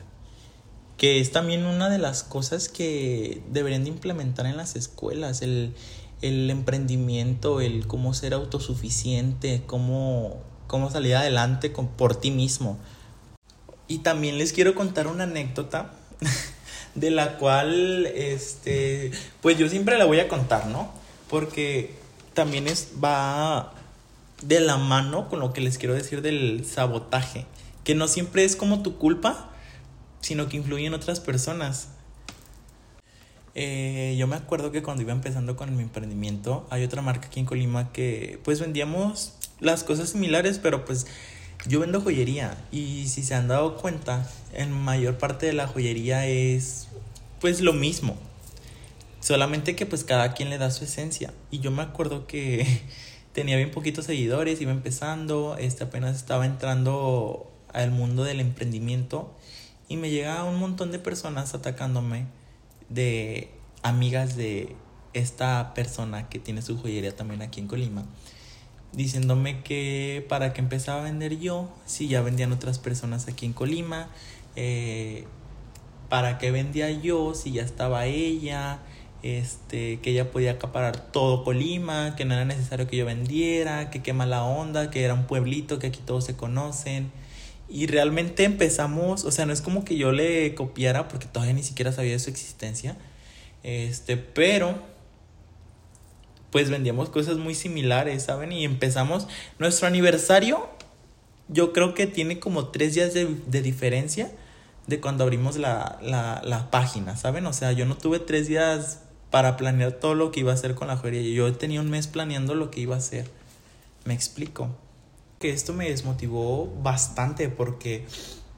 Que 0.97 1.21
es 1.21 1.31
también 1.31 1.65
una 1.65 1.89
de 1.89 1.97
las 1.97 2.23
cosas 2.23 2.67
que 2.67 3.41
deberían 3.49 3.83
de 3.83 3.89
implementar 3.89 4.47
en 4.47 4.57
las 4.57 4.75
escuelas, 4.75 5.41
el, 5.41 5.73
el 6.21 6.49
emprendimiento, 6.49 7.61
el 7.61 7.87
cómo 7.87 8.13
ser 8.13 8.33
autosuficiente, 8.33 9.63
cómo, 9.65 10.41
cómo 10.67 10.91
salir 10.91 11.15
adelante 11.15 11.71
con, 11.71 11.87
por 11.87 12.15
ti 12.15 12.31
mismo. 12.31 12.77
Y 13.89 13.97
también 13.97 14.37
les 14.37 14.53
quiero 14.53 14.75
contar 14.75 15.07
una 15.07 15.25
anécdota 15.25 15.91
de 16.95 17.09
la 17.09 17.37
cual, 17.37 18.05
este, 18.05 19.11
pues 19.41 19.57
yo 19.57 19.67
siempre 19.67 19.97
la 19.97 20.05
voy 20.05 20.19
a 20.19 20.29
contar, 20.29 20.67
¿no? 20.67 20.93
Porque 21.27 21.95
también 22.33 22.67
es, 22.67 22.91
va 23.03 23.73
de 24.43 24.59
la 24.61 24.77
mano 24.77 25.27
con 25.27 25.39
lo 25.39 25.51
que 25.53 25.59
les 25.59 25.77
quiero 25.77 25.93
decir 25.93 26.21
del 26.21 26.65
sabotaje, 26.65 27.45
que 27.83 27.95
no 27.95 28.07
siempre 28.07 28.45
es 28.45 28.55
como 28.55 28.83
tu 28.83 28.97
culpa, 28.97 29.49
sino 30.21 30.47
que 30.47 30.57
influye 30.57 30.85
en 30.85 30.93
otras 30.93 31.19
personas. 31.19 31.89
Eh, 33.55 34.15
yo 34.17 34.27
me 34.27 34.35
acuerdo 34.35 34.71
que 34.71 34.83
cuando 34.83 35.01
iba 35.01 35.11
empezando 35.11 35.55
con 35.55 35.75
mi 35.75 35.81
emprendimiento, 35.81 36.67
hay 36.69 36.83
otra 36.83 37.01
marca 37.01 37.27
aquí 37.27 37.39
en 37.39 37.47
Colima 37.47 37.91
que 37.91 38.39
pues 38.43 38.59
vendíamos 38.59 39.33
las 39.59 39.83
cosas 39.83 40.09
similares, 40.09 40.59
pero 40.59 40.85
pues 40.85 41.07
yo 41.67 41.79
vendo 41.79 42.01
joyería 42.01 42.57
y 42.71 43.07
si 43.07 43.23
se 43.23 43.35
han 43.35 43.47
dado 43.47 43.77
cuenta, 43.77 44.27
en 44.53 44.71
mayor 44.71 45.17
parte 45.17 45.45
de 45.45 45.53
la 45.53 45.67
joyería 45.67 46.25
es 46.25 46.87
pues 47.41 47.61
lo 47.61 47.73
mismo. 47.73 48.15
Solamente 49.19 49.75
que 49.75 49.85
pues 49.85 50.03
cada 50.03 50.33
quien 50.33 50.49
le 50.49 50.57
da 50.57 50.71
su 50.71 50.85
esencia. 50.85 51.33
Y 51.51 51.59
yo 51.59 51.71
me 51.71 51.81
acuerdo 51.81 52.27
que 52.27 52.81
tenía 53.33 53.57
bien 53.57 53.71
poquitos 53.71 54.05
seguidores, 54.05 54.61
iba 54.61 54.71
empezando, 54.71 55.57
este 55.59 55.83
apenas 55.83 56.15
estaba 56.15 56.45
entrando 56.45 57.51
al 57.73 57.91
mundo 57.91 58.23
del 58.23 58.39
emprendimiento 58.39 59.33
y 59.87 59.97
me 59.97 60.09
llega 60.09 60.43
un 60.43 60.57
montón 60.59 60.91
de 60.91 60.99
personas 60.99 61.53
atacándome 61.53 62.25
de 62.89 63.51
amigas 63.83 64.35
de 64.35 64.75
esta 65.13 65.73
persona 65.73 66.29
que 66.29 66.39
tiene 66.39 66.61
su 66.61 66.77
joyería 66.77 67.15
también 67.15 67.41
aquí 67.41 67.59
en 67.59 67.67
Colima 67.67 68.05
diciéndome 68.93 69.61
que 69.61 70.25
para 70.29 70.53
que 70.53 70.61
empezaba 70.61 71.01
a 71.01 71.03
vender 71.03 71.39
yo, 71.39 71.69
si 71.85 72.07
ya 72.07 72.21
vendían 72.21 72.51
otras 72.51 72.79
personas 72.79 73.27
aquí 73.27 73.45
en 73.45 73.53
Colima, 73.53 74.09
eh, 74.55 75.25
para 76.09 76.37
qué 76.37 76.51
vendía 76.51 76.89
yo, 76.91 77.35
si 77.35 77.51
ya 77.51 77.61
estaba 77.61 78.05
ella, 78.07 78.79
este, 79.21 79.99
que 79.99 80.11
ella 80.11 80.31
podía 80.31 80.51
acaparar 80.51 81.11
todo 81.11 81.43
Colima, 81.43 82.15
que 82.15 82.25
no 82.25 82.33
era 82.33 82.45
necesario 82.45 82.87
que 82.87 82.97
yo 82.97 83.05
vendiera, 83.05 83.89
que 83.89 84.01
qué 84.01 84.13
mala 84.13 84.43
onda, 84.43 84.89
que 84.89 85.03
era 85.03 85.13
un 85.13 85.25
pueblito, 85.25 85.77
que 85.79 85.87
aquí 85.87 85.99
todos 86.05 86.25
se 86.25 86.35
conocen. 86.35 87.11
Y 87.69 87.85
realmente 87.85 88.45
empezamos, 88.45 89.25
o 89.25 89.31
sea, 89.31 89.45
no 89.45 89.53
es 89.53 89.61
como 89.61 89.85
que 89.85 89.95
yo 89.95 90.11
le 90.11 90.55
copiara 90.55 91.07
porque 91.07 91.27
todavía 91.27 91.53
ni 91.53 91.63
siquiera 91.63 91.91
sabía 91.91 92.13
de 92.13 92.19
su 92.19 92.31
existencia. 92.31 92.97
Este, 93.61 94.17
pero 94.17 94.75
pues 96.51 96.69
vendíamos 96.69 97.09
cosas 97.09 97.37
muy 97.37 97.55
similares, 97.55 98.23
¿saben? 98.23 98.51
Y 98.51 98.65
empezamos 98.65 99.27
nuestro 99.59 99.87
aniversario, 99.87 100.69
yo 101.47 101.73
creo 101.73 101.93
que 101.93 102.07
tiene 102.07 102.39
como 102.39 102.67
tres 102.67 102.95
días 102.95 103.13
de, 103.13 103.61
diferencia 103.61 104.31
de 104.87 104.99
cuando 104.99 105.23
abrimos 105.23 105.57
la, 105.57 105.99
la, 106.01 106.41
la, 106.43 106.71
página, 106.71 107.15
¿saben? 107.15 107.45
O 107.45 107.53
sea, 107.53 107.71
yo 107.71 107.85
no 107.85 107.97
tuve 107.97 108.19
tres 108.19 108.47
días 108.47 108.99
para 109.29 109.57
planear 109.57 109.93
todo 109.93 110.15
lo 110.15 110.31
que 110.31 110.39
iba 110.39 110.51
a 110.51 110.55
hacer 110.55 110.75
con 110.75 110.87
la 110.87 110.97
joyería. 110.97 111.35
Yo 111.35 111.53
tenía 111.53 111.81
un 111.81 111.89
mes 111.89 112.07
planeando 112.07 112.55
lo 112.55 112.71
que 112.71 112.81
iba 112.81 112.95
a 112.95 112.99
hacer. 112.99 113.29
Me 114.05 114.13
explico 114.13 114.69
que 115.39 115.51
esto 115.51 115.73
me 115.73 115.89
desmotivó 115.89 116.67
bastante 116.81 117.49
porque, 117.49 118.05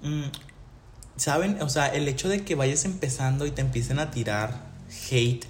mm, 0.02 0.24
¿saben? 1.18 1.62
O 1.62 1.70
sea, 1.70 1.88
el 1.88 2.08
hecho 2.08 2.30
de 2.30 2.44
que 2.44 2.56
vayas 2.56 2.86
empezando 2.86 3.46
y 3.46 3.52
te 3.52 3.62
empiecen 3.62 4.00
a 4.00 4.12
tirar 4.12 4.72
hate, 5.12 5.46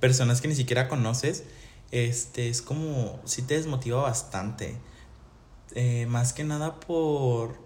personas 0.00 0.40
que 0.40 0.48
ni 0.48 0.54
siquiera 0.54 0.88
conoces, 0.88 1.44
este, 1.90 2.48
es 2.48 2.62
como, 2.62 3.20
sí 3.24 3.42
te 3.42 3.54
desmotiva 3.54 4.02
bastante. 4.02 4.76
Eh, 5.74 6.06
más 6.06 6.32
que 6.32 6.44
nada 6.44 6.80
por, 6.80 7.58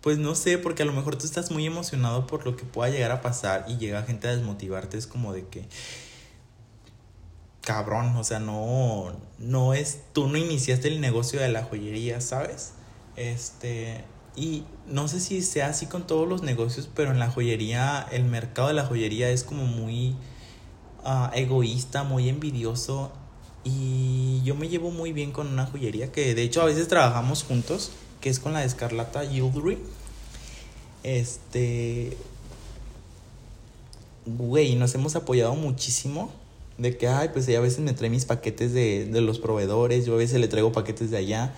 pues 0.00 0.18
no 0.18 0.34
sé, 0.34 0.58
porque 0.58 0.82
a 0.82 0.86
lo 0.86 0.92
mejor 0.92 1.16
tú 1.16 1.24
estás 1.26 1.50
muy 1.50 1.66
emocionado 1.66 2.26
por 2.26 2.44
lo 2.44 2.56
que 2.56 2.64
pueda 2.64 2.90
llegar 2.90 3.10
a 3.10 3.22
pasar 3.22 3.64
y 3.68 3.76
llega 3.76 4.02
gente 4.02 4.28
a 4.28 4.36
desmotivarte, 4.36 4.98
es 4.98 5.06
como 5.06 5.32
de 5.32 5.46
que, 5.48 5.66
cabrón, 7.60 8.16
o 8.16 8.24
sea, 8.24 8.38
no, 8.38 9.12
no 9.38 9.74
es, 9.74 10.02
tú 10.12 10.28
no 10.28 10.36
iniciaste 10.38 10.88
el 10.88 11.00
negocio 11.00 11.40
de 11.40 11.48
la 11.48 11.64
joyería, 11.64 12.20
¿sabes? 12.20 12.74
Este, 13.16 14.04
y 14.36 14.64
no 14.86 15.08
sé 15.08 15.20
si 15.20 15.42
sea 15.42 15.68
así 15.68 15.86
con 15.86 16.06
todos 16.06 16.28
los 16.28 16.42
negocios, 16.42 16.90
pero 16.94 17.10
en 17.10 17.18
la 17.18 17.30
joyería, 17.30 18.06
el 18.10 18.24
mercado 18.24 18.68
de 18.68 18.74
la 18.74 18.84
joyería 18.84 19.30
es 19.30 19.44
como 19.44 19.64
muy 19.64 20.16
ah, 21.04 21.30
egoísta, 21.34 22.02
muy 22.02 22.28
envidioso. 22.28 23.12
Y 23.64 24.42
yo 24.44 24.54
me 24.54 24.68
llevo 24.68 24.90
muy 24.90 25.12
bien 25.12 25.32
con 25.32 25.46
una 25.46 25.66
joyería 25.66 26.12
que 26.12 26.34
de 26.34 26.42
hecho 26.42 26.60
a 26.60 26.66
veces 26.66 26.86
trabajamos 26.86 27.42
juntos, 27.42 27.92
que 28.20 28.28
es 28.28 28.38
con 28.38 28.52
la 28.52 28.60
de 28.60 28.66
Escarlata 28.66 29.26
Jewelry. 29.26 29.78
Este, 31.02 32.16
güey, 34.26 34.74
nos 34.74 34.94
hemos 34.94 35.16
apoyado 35.16 35.54
muchísimo 35.54 36.30
de 36.78 36.96
que, 36.96 37.08
ay, 37.08 37.30
pues 37.32 37.46
ella 37.48 37.58
a 37.58 37.62
veces 37.62 37.80
me 37.80 37.92
trae 37.92 38.10
mis 38.10 38.24
paquetes 38.24 38.72
de, 38.72 39.06
de 39.06 39.20
los 39.20 39.38
proveedores, 39.38 40.06
yo 40.06 40.14
a 40.14 40.18
veces 40.18 40.40
le 40.40 40.48
traigo 40.48 40.72
paquetes 40.72 41.10
de 41.10 41.18
allá. 41.18 41.54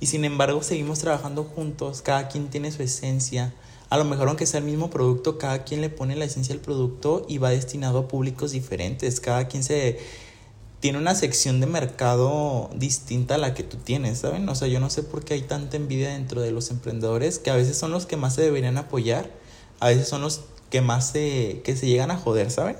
Y 0.00 0.06
sin 0.06 0.24
embargo 0.24 0.62
seguimos 0.62 1.00
trabajando 1.00 1.44
juntos, 1.44 2.02
cada 2.02 2.28
quien 2.28 2.48
tiene 2.48 2.70
su 2.72 2.82
esencia. 2.82 3.54
A 3.90 3.96
lo 3.96 4.04
mejor 4.04 4.28
aunque 4.28 4.46
sea 4.46 4.60
el 4.60 4.66
mismo 4.66 4.90
producto, 4.90 5.38
cada 5.38 5.64
quien 5.64 5.80
le 5.80 5.88
pone 5.88 6.14
la 6.14 6.26
esencia 6.26 6.54
al 6.54 6.60
producto 6.60 7.24
y 7.28 7.38
va 7.38 7.50
destinado 7.50 8.00
a 8.00 8.08
públicos 8.08 8.52
diferentes. 8.52 9.20
Cada 9.20 9.48
quien 9.48 9.64
se 9.64 9.98
tiene 10.80 10.98
una 10.98 11.14
sección 11.14 11.60
de 11.60 11.66
mercado 11.66 12.70
distinta 12.74 13.34
a 13.34 13.38
la 13.38 13.54
que 13.54 13.64
tú 13.64 13.78
tienes, 13.78 14.18
¿saben? 14.18 14.48
O 14.48 14.54
sea, 14.54 14.68
yo 14.68 14.78
no 14.78 14.90
sé 14.90 15.02
por 15.02 15.24
qué 15.24 15.34
hay 15.34 15.42
tanta 15.42 15.76
envidia 15.76 16.10
dentro 16.10 16.40
de 16.40 16.52
los 16.52 16.70
emprendedores 16.70 17.38
que 17.38 17.50
a 17.50 17.56
veces 17.56 17.76
son 17.76 17.90
los 17.90 18.06
que 18.06 18.16
más 18.16 18.34
se 18.34 18.42
deberían 18.42 18.78
apoyar, 18.78 19.30
a 19.80 19.88
veces 19.88 20.08
son 20.08 20.20
los 20.20 20.42
que 20.70 20.80
más 20.80 21.10
se, 21.10 21.62
que 21.64 21.76
se 21.76 21.86
llegan 21.86 22.10
a 22.10 22.16
joder, 22.16 22.50
¿saben? 22.50 22.76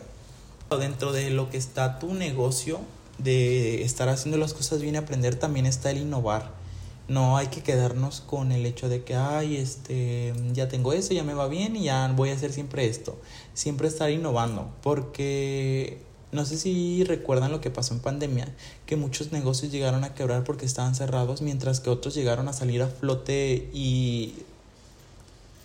Dentro 0.78 1.12
de 1.12 1.30
lo 1.30 1.50
que 1.50 1.56
está 1.56 1.98
tu 1.98 2.14
negocio, 2.14 2.78
de 3.18 3.82
estar 3.82 4.08
haciendo 4.08 4.38
las 4.38 4.54
cosas 4.54 4.80
bien 4.80 4.94
y 4.94 4.98
aprender, 4.98 5.34
también 5.34 5.66
está 5.66 5.90
el 5.90 5.98
innovar. 5.98 6.52
No 7.08 7.38
hay 7.38 7.46
que 7.46 7.62
quedarnos 7.62 8.20
con 8.20 8.52
el 8.52 8.66
hecho 8.66 8.88
de 8.90 9.02
que, 9.02 9.16
ay, 9.16 9.56
este, 9.56 10.34
ya 10.52 10.68
tengo 10.68 10.92
eso, 10.92 11.14
ya 11.14 11.24
me 11.24 11.32
va 11.32 11.48
bien 11.48 11.74
y 11.74 11.84
ya 11.84 12.12
voy 12.14 12.30
a 12.30 12.34
hacer 12.34 12.52
siempre 12.52 12.86
esto. 12.86 13.18
Siempre 13.54 13.88
estar 13.88 14.10
innovando, 14.10 14.70
porque 14.82 16.02
no 16.30 16.44
sé 16.44 16.58
si 16.58 17.04
recuerdan 17.04 17.50
lo 17.50 17.60
que 17.60 17.70
pasó 17.70 17.94
en 17.94 18.00
pandemia, 18.00 18.54
que 18.86 18.96
muchos 18.96 19.32
negocios 19.32 19.72
llegaron 19.72 20.04
a 20.04 20.14
quebrar 20.14 20.44
porque 20.44 20.66
estaban 20.66 20.94
cerrados, 20.94 21.40
mientras 21.40 21.80
que 21.80 21.90
otros 21.90 22.14
llegaron 22.14 22.48
a 22.48 22.52
salir 22.52 22.82
a 22.82 22.88
flote 22.88 23.68
y 23.72 24.34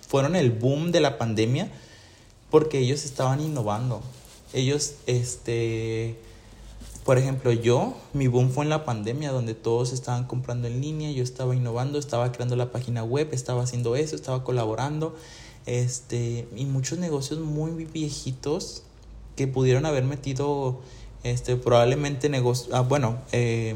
fueron 0.07 0.35
el 0.35 0.51
boom 0.51 0.91
de 0.91 1.01
la 1.01 1.17
pandemia 1.17 1.69
porque 2.49 2.79
ellos 2.79 3.03
estaban 3.03 3.41
innovando. 3.41 4.01
Ellos, 4.53 4.93
este, 5.07 6.15
por 7.03 7.17
ejemplo, 7.17 7.51
yo, 7.51 7.97
mi 8.13 8.27
boom 8.27 8.51
fue 8.51 8.63
en 8.63 8.69
la 8.69 8.85
pandemia, 8.85 9.31
donde 9.31 9.55
todos 9.55 9.91
estaban 9.91 10.25
comprando 10.25 10.67
en 10.67 10.79
línea, 10.79 11.11
yo 11.11 11.23
estaba 11.23 11.55
innovando, 11.55 11.97
estaba 11.99 12.31
creando 12.31 12.55
la 12.55 12.71
página 12.71 13.03
web, 13.03 13.29
estaba 13.31 13.63
haciendo 13.63 13.95
eso, 13.95 14.15
estaba 14.15 14.43
colaborando, 14.43 15.15
este, 15.65 16.47
y 16.55 16.65
muchos 16.65 16.99
negocios 16.99 17.39
muy 17.39 17.85
viejitos 17.85 18.83
que 19.35 19.47
pudieron 19.47 19.85
haber 19.85 20.03
metido, 20.03 20.81
este, 21.23 21.55
probablemente 21.55 22.29
negocios, 22.29 22.73
ah, 22.73 22.81
bueno, 22.81 23.19
eh, 23.31 23.75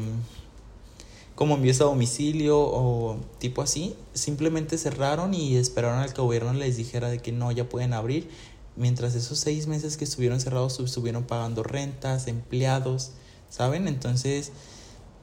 como 1.35 1.55
envíos 1.55 1.81
a 1.81 1.85
domicilio 1.85 2.59
o 2.59 3.17
tipo 3.39 3.61
así, 3.61 3.95
simplemente 4.13 4.77
cerraron 4.77 5.33
y 5.33 5.55
esperaron 5.55 5.99
al 5.99 6.13
que 6.13 6.21
gobierno 6.21 6.53
les 6.53 6.77
dijera 6.77 7.09
de 7.09 7.19
que 7.19 7.31
no, 7.31 7.51
ya 7.51 7.69
pueden 7.69 7.93
abrir 7.93 8.29
mientras 8.77 9.15
esos 9.15 9.39
seis 9.39 9.67
meses 9.67 9.97
que 9.97 10.05
estuvieron 10.05 10.39
cerrados 10.39 10.79
estuvieron 10.79 11.23
pagando 11.23 11.63
rentas, 11.63 12.27
empleados, 12.27 13.11
¿saben? 13.49 13.87
Entonces 13.87 14.51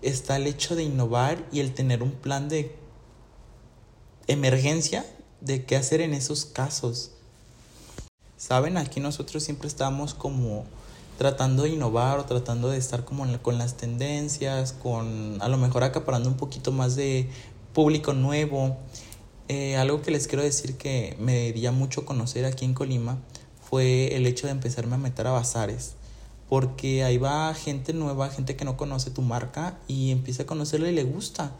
está 0.02 0.36
el 0.36 0.46
hecho 0.46 0.76
de 0.76 0.82
innovar 0.82 1.42
y 1.52 1.60
el 1.60 1.72
tener 1.72 2.02
un 2.02 2.10
plan 2.10 2.48
de 2.48 2.74
emergencia 4.26 5.06
de 5.40 5.64
qué 5.64 5.76
hacer 5.76 6.00
en 6.00 6.14
esos 6.14 6.44
casos. 6.44 7.12
¿Saben? 8.46 8.76
Aquí 8.76 9.00
nosotros 9.00 9.42
siempre 9.42 9.68
estamos 9.68 10.12
como 10.12 10.66
tratando 11.16 11.62
de 11.62 11.70
innovar 11.70 12.18
o 12.18 12.26
tratando 12.26 12.68
de 12.68 12.76
estar 12.76 13.06
como 13.06 13.24
con 13.40 13.56
las 13.56 13.78
tendencias, 13.78 14.74
con 14.74 15.40
a 15.40 15.48
lo 15.48 15.56
mejor 15.56 15.82
acaparando 15.82 16.28
un 16.28 16.36
poquito 16.36 16.70
más 16.70 16.94
de 16.94 17.30
público 17.72 18.12
nuevo. 18.12 18.76
Eh, 19.48 19.76
algo 19.76 20.02
que 20.02 20.10
les 20.10 20.26
quiero 20.28 20.44
decir 20.44 20.76
que 20.76 21.16
me 21.18 21.54
dio 21.54 21.72
mucho 21.72 22.04
conocer 22.04 22.44
aquí 22.44 22.66
en 22.66 22.74
Colima 22.74 23.16
fue 23.62 24.14
el 24.14 24.26
hecho 24.26 24.46
de 24.46 24.52
empezarme 24.52 24.96
a 24.96 24.98
meter 24.98 25.26
a 25.26 25.30
bazares. 25.30 25.94
Porque 26.50 27.02
ahí 27.02 27.16
va 27.16 27.54
gente 27.54 27.94
nueva, 27.94 28.28
gente 28.28 28.56
que 28.56 28.66
no 28.66 28.76
conoce 28.76 29.10
tu 29.10 29.22
marca 29.22 29.78
y 29.88 30.10
empieza 30.10 30.42
a 30.42 30.46
conocerla 30.46 30.90
y 30.90 30.94
le 30.94 31.04
gusta. 31.04 31.52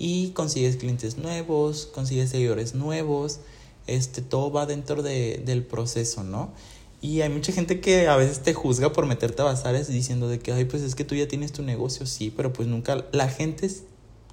y 0.00 0.30
consigues 0.30 0.76
clientes 0.76 1.18
nuevos, 1.18 1.86
consigues 1.92 2.30
seguidores 2.30 2.76
nuevos, 2.76 3.40
este, 3.88 4.22
todo 4.22 4.52
va 4.52 4.66
dentro 4.66 5.02
de, 5.02 5.42
del 5.44 5.64
proceso, 5.64 6.22
¿no? 6.22 6.52
Y 7.00 7.20
hay 7.20 7.28
mucha 7.28 7.52
gente 7.52 7.80
que 7.80 8.08
a 8.08 8.16
veces 8.16 8.40
te 8.40 8.54
juzga 8.54 8.92
por 8.92 9.06
meterte 9.06 9.42
a 9.42 9.44
bazares 9.44 9.88
diciendo 9.88 10.28
de 10.28 10.40
que, 10.40 10.52
ay, 10.52 10.64
pues 10.64 10.82
es 10.82 10.94
que 10.94 11.04
tú 11.04 11.14
ya 11.14 11.28
tienes 11.28 11.52
tu 11.52 11.62
negocio, 11.62 12.06
sí, 12.06 12.32
pero 12.34 12.52
pues 12.52 12.66
nunca, 12.66 13.04
la 13.12 13.28
gente 13.28 13.66
es 13.66 13.84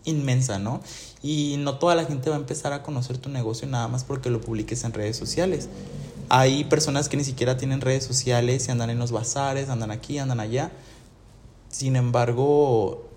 inmensa, 0.03 0.57
¿no? 0.59 0.81
Y 1.21 1.57
no 1.59 1.77
toda 1.77 1.95
la 1.95 2.05
gente 2.05 2.29
va 2.29 2.35
a 2.35 2.39
empezar 2.39 2.73
a 2.73 2.81
conocer 2.81 3.17
tu 3.17 3.29
negocio 3.29 3.67
nada 3.67 3.87
más 3.87 4.03
porque 4.03 4.29
lo 4.29 4.41
publiques 4.41 4.83
en 4.83 4.93
redes 4.93 5.15
sociales. 5.17 5.69
Hay 6.29 6.63
personas 6.63 7.07
que 7.07 7.17
ni 7.17 7.23
siquiera 7.23 7.57
tienen 7.57 7.81
redes 7.81 8.03
sociales 8.03 8.67
y 8.67 8.71
andan 8.71 8.89
en 8.89 8.97
los 8.97 9.11
bazares, 9.11 9.69
andan 9.69 9.91
aquí, 9.91 10.17
andan 10.17 10.39
allá. 10.39 10.71
Sin 11.69 11.95
embargo, 11.95 13.07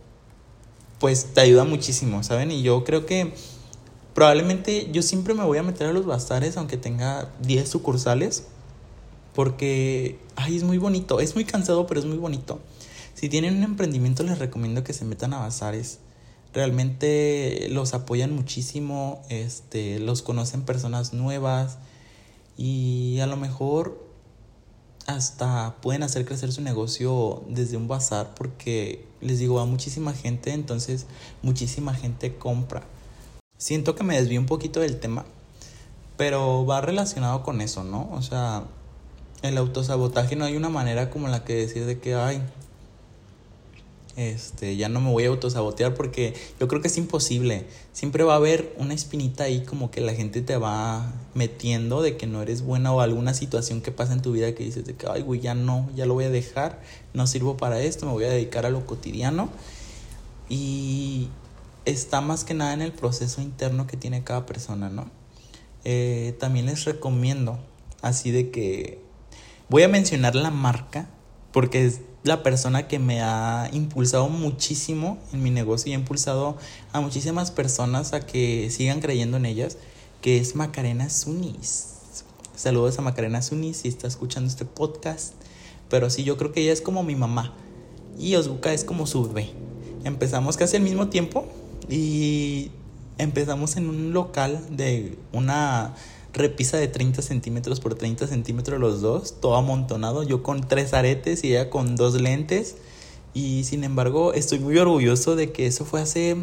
pues 0.99 1.33
te 1.33 1.41
ayuda 1.41 1.65
muchísimo, 1.65 2.23
¿saben? 2.23 2.51
Y 2.51 2.63
yo 2.63 2.85
creo 2.85 3.07
que 3.07 3.33
probablemente 4.15 4.91
yo 4.93 5.03
siempre 5.03 5.35
me 5.35 5.45
voy 5.45 5.59
a 5.59 5.63
meter 5.63 5.89
a 5.89 5.93
los 5.93 6.07
bazares 6.07 6.57
aunque 6.57 6.77
tenga 6.77 7.31
10 7.43 7.69
sucursales 7.69 8.45
porque, 9.35 10.19
ay, 10.35 10.57
es 10.57 10.65
muy 10.65 10.79
bonito, 10.79 11.21
es 11.21 11.37
muy 11.37 11.45
cansado, 11.45 11.87
pero 11.87 12.01
es 12.01 12.07
muy 12.07 12.19
bonito. 12.19 12.59
Si 13.15 13.29
tienen 13.29 13.57
un 13.59 13.63
emprendimiento, 13.63 14.25
les 14.25 14.39
recomiendo 14.39 14.83
que 14.83 14.93
se 14.93 15.05
metan 15.05 15.33
a 15.33 15.39
bazares. 15.39 16.01
Realmente 16.53 17.69
los 17.71 17.95
apoyan 17.95 18.35
muchísimo, 18.35 19.23
este, 19.29 20.01
los 20.01 20.23
conocen 20.23 20.63
personas 20.63 21.13
nuevas 21.13 21.79
y 22.57 23.21
a 23.21 23.27
lo 23.29 23.37
mejor 23.37 24.05
hasta 25.07 25.77
pueden 25.83 26.03
hacer 26.03 26.25
crecer 26.25 26.53
su 26.53 26.61
negocio 26.61 27.45
desde 27.49 27.77
un 27.77 27.87
bazar 27.87 28.35
porque 28.35 29.05
les 29.21 29.39
digo, 29.39 29.61
a 29.61 29.67
muchísima 29.67 30.13
gente, 30.15 30.53
entonces 30.53 31.07
muchísima 31.43 31.95
gente 31.95 32.37
compra. 32.37 32.83
Siento 33.59 33.95
que 33.95 34.05
me 34.05 34.17
desvío 34.17 34.41
un 34.41 34.47
poquito 34.47 34.81
del 34.81 35.01
tema, 35.01 35.27
pero 36.17 36.65
va 36.65 36.81
relacionado 36.81 37.43
con 37.43 37.61
eso, 37.61 37.85
¿no? 37.85 38.09
O 38.13 38.23
sea, 38.23 38.65
el 39.43 39.59
autosabotaje 39.59 40.37
no 40.37 40.45
hay 40.45 40.57
una 40.57 40.69
manera 40.69 41.11
como 41.11 41.29
la 41.29 41.45
que 41.45 41.55
decir 41.55 41.85
de 41.85 41.99
que, 41.99 42.15
ay, 42.15 42.41
este, 44.19 44.77
ya 44.77 44.89
no 44.89 45.01
me 45.01 45.13
voy 45.13 45.25
a 45.25 45.29
autosabotear 45.29 45.95
porque 45.95 46.35
yo 46.59 46.67
creo 46.67 46.83
que 46.83 46.89
es 46.89 46.99
imposible. 46.99 47.67
Siempre 47.93 48.25
va 48.25 48.35
a 48.35 48.37
haber 48.37 48.75
una 48.77 48.95
espinita 48.95 49.45
ahí 49.45 49.65
como 49.65 49.93
que 49.93 50.01
la 50.01 50.13
gente 50.13 50.43
te 50.43 50.57
va 50.57 51.13
metiendo 51.35 52.03
de 52.03 52.17
que 52.17 52.27
no 52.27 52.43
eres 52.43 52.63
buena 52.63 52.93
o 52.93 53.01
alguna 53.01 53.33
situación 53.33 53.81
que 53.81 53.93
pasa 53.93 54.13
en 54.13 54.23
tu 54.23 54.33
vida 54.33 54.55
que 54.57 54.65
dices 54.65 54.85
de 54.85 54.95
que, 54.95 55.07
ay, 55.09 55.23
güey, 55.23 55.41
ya 55.41 55.55
no, 55.55 55.89
ya 55.95 56.05
lo 56.05 56.15
voy 56.15 56.25
a 56.25 56.31
dejar, 56.31 56.81
no 57.15 57.29
sirvo 57.29 57.57
para 57.57 57.81
esto, 57.81 58.07
me 58.07 58.13
voy 58.13 58.25
a 58.25 58.31
dedicar 58.31 58.67
a 58.67 58.71
lo 58.71 58.87
cotidiano. 58.87 59.51
Y 60.49 61.29
está 61.91 62.21
más 62.21 62.45
que 62.45 62.55
nada 62.55 62.73
en 62.73 62.83
el 62.83 62.93
proceso 62.93 63.41
interno 63.41 63.87
que 63.87 63.97
tiene 63.97 64.25
cada 64.25 64.47
persona, 64.47 64.89
¿no? 64.89 65.11
Eh, 65.85 66.37
también 66.41 66.67
les 66.67 66.85
recomiendo 66.85 67.59
así 68.03 68.31
de 68.31 68.51
que 68.51 69.09
Voy 69.71 69.83
a 69.83 69.89
mencionar 69.89 70.35
la 70.35 70.51
marca 70.51 71.11
porque 71.53 71.85
es 71.85 72.01
la 72.23 72.43
persona 72.43 72.89
que 72.89 72.99
me 72.99 73.21
ha 73.21 73.69
impulsado 73.71 74.31
muchísimo 74.31 75.19
en 75.35 75.43
mi 75.43 75.51
negocio 75.51 75.91
y 75.91 75.93
ha 75.93 75.99
impulsado 75.99 76.57
a 76.95 77.03
muchísimas 77.03 77.51
personas 77.51 78.15
a 78.15 78.21
que 78.21 78.71
sigan 78.71 79.01
creyendo 79.01 79.37
en 79.37 79.45
ellas, 79.45 79.77
que 80.23 80.39
es 80.39 80.57
Macarena 80.57 81.11
Sunis. 81.11 81.97
Saludos 82.57 82.99
a 82.99 83.03
Macarena 83.03 83.43
Sunis 83.43 83.77
si 83.77 83.89
está 83.89 84.07
escuchando 84.09 84.49
este 84.49 84.65
podcast. 84.65 85.35
Pero 85.91 86.09
sí, 86.09 86.25
yo 86.25 86.39
creo 86.39 86.51
que 86.51 86.63
ella 86.63 86.73
es 86.73 86.81
como 86.81 87.03
mi 87.03 87.15
mamá 87.15 87.53
y 88.19 88.37
Osbuka 88.37 88.73
es 88.73 88.85
como 88.85 89.07
su 89.07 89.29
bebé. 89.29 89.51
Empezamos 90.03 90.57
casi 90.57 90.77
al 90.77 90.83
mismo 90.83 91.09
tiempo 91.09 91.47
y 91.89 92.71
empezamos 93.19 93.77
en 93.77 93.89
un 93.89 94.13
local 94.13 94.65
de 94.71 95.19
una 95.33 95.95
repisa 96.33 96.77
de 96.77 96.89
30 96.89 97.23
centímetros 97.23 97.81
por 97.81 97.95
30 97.95 98.27
centímetros 98.27 98.79
los 98.81 99.01
dos, 99.01 99.41
todo 99.41 99.57
amontonado, 99.57 100.23
yo 100.23 100.43
con 100.43 100.67
tres 100.67 100.95
aretes 100.95 101.45
y 101.45 101.53
ella 101.53 101.71
con 101.71 101.97
dos 101.97 102.15
lentes. 102.21 102.77
Y 103.35 103.65
sin 103.65 103.85
embargo, 103.85 104.33
estoy 104.33 104.59
muy 104.59 104.79
orgulloso 104.79 105.37
de 105.37 105.53
que 105.53 105.67
eso 105.67 105.85
fue 105.85 106.01
hace 106.01 106.37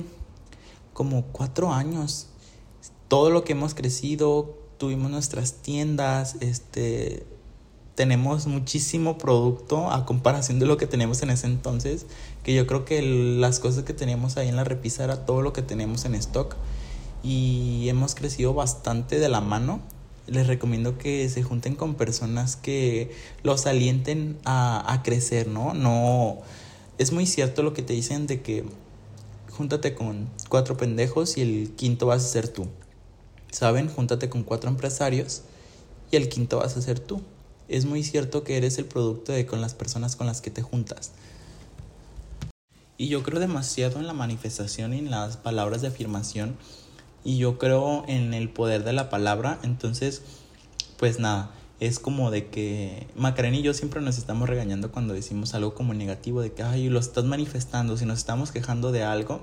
como 0.94 1.24
cuatro 1.26 1.74
años. 1.74 2.28
Todo 3.08 3.30
lo 3.30 3.44
que 3.44 3.54
hemos 3.54 3.74
crecido, 3.74 4.58
tuvimos 4.78 5.12
nuestras 5.12 5.62
tiendas, 5.62 6.36
este, 6.42 7.26
tenemos 7.96 8.46
muchísimo 8.46 9.18
producto 9.18 9.90
a 9.90 10.06
comparación 10.06 10.60
de 10.60 10.66
lo 10.66 10.78
que 10.78 10.86
tenemos 10.86 11.24
en 11.24 11.30
ese 11.30 11.48
entonces, 11.48 12.06
que 12.44 12.54
yo 12.54 12.68
creo 12.68 12.86
que 12.86 13.02
las 13.02 13.60
cosas 13.60 13.84
que 13.84 13.94
teníamos 13.94 14.38
ahí 14.38 14.50
en 14.50 14.58
la 14.58 14.66
repisa 14.66 15.06
era 15.06 15.26
todo 15.26 15.42
lo 15.42 15.54
que 15.54 15.62
tenemos 15.62 16.04
en 16.06 16.14
stock 16.16 16.56
y 17.24 17.88
hemos 17.90 18.14
crecido 18.14 18.54
bastante 18.54 19.18
de 19.18 19.30
la 19.30 19.42
mano. 19.42 19.80
Les 20.28 20.46
recomiendo 20.46 20.98
que 20.98 21.30
se 21.30 21.44
junten 21.44 21.76
con 21.76 21.96
personas 21.96 22.56
que 22.56 23.12
los 23.44 23.66
alienten 23.66 24.38
a, 24.44 24.92
a 24.92 25.02
crecer, 25.02 25.48
¿no? 25.48 25.74
No, 25.74 26.40
es 26.98 27.12
muy 27.12 27.26
cierto 27.26 27.64
lo 27.64 27.74
que 27.74 27.82
te 27.82 27.94
dicen 27.94 28.28
de 28.28 28.42
que 28.42 28.66
júntate 29.52 29.96
con 29.96 30.30
cuatro 30.50 30.76
pendejos 30.76 31.38
y 31.38 31.42
el 31.42 31.72
quinto 31.76 32.08
vas 32.08 32.26
a 32.26 32.28
ser 32.28 32.50
tú. 32.50 32.68
¿Saben? 33.52 33.88
Júntate 33.88 34.28
con 34.28 34.44
cuatro 34.44 34.70
empresarios 34.70 35.44
y 36.12 36.18
el 36.18 36.28
quinto 36.28 36.58
vas 36.58 36.76
a 36.76 36.82
ser 36.82 37.00
tú. 37.00 37.22
Es 37.68 37.86
muy 37.86 38.04
cierto 38.04 38.44
que 38.44 38.58
eres 38.58 38.78
el 38.78 38.86
producto 38.86 39.32
de 39.32 39.46
con 39.46 39.62
las 39.62 39.74
personas 39.74 40.16
con 40.16 40.28
las 40.28 40.42
que 40.42 40.52
te 40.52 40.62
juntas. 40.62 41.12
Y 42.98 43.08
yo 43.08 43.24
creo 43.24 43.40
demasiado 43.40 44.00
en 44.00 44.08
la 44.08 44.14
manifestación 44.14 44.94
y 44.94 45.00
en 45.00 45.12
las 45.12 45.38
palabras 45.38 45.82
de 45.82 45.90
afirmación 45.90 46.58
y 47.26 47.38
yo 47.38 47.58
creo 47.58 48.06
en 48.08 48.34
el 48.34 48.50
poder 48.50 48.84
de 48.84 48.94
la 48.94 49.10
palabra, 49.10 49.60
entonces, 49.64 50.22
pues 50.98 51.20
nada, 51.20 51.52
es 51.80 52.00
como 52.00 52.32
de 52.32 52.48
que 52.48 53.08
Macarena 53.16 53.58
y 53.58 53.64
yo 53.64 53.74
siempre 53.74 54.00
nos 54.00 54.18
estamos 54.18 54.48
regañando 54.48 54.92
cuando 54.92 55.14
decimos 55.14 55.56
algo 55.56 55.74
como 55.74 55.94
negativo, 55.94 56.42
de 56.42 56.54
que, 56.54 56.64
ay, 56.64 56.88
lo 56.88 57.00
estás 57.00 57.26
manifestando, 57.26 57.98
si 57.98 58.06
nos 58.06 58.20
estamos 58.20 58.52
quejando 58.52 58.92
de 58.92 59.04
algo, 59.04 59.42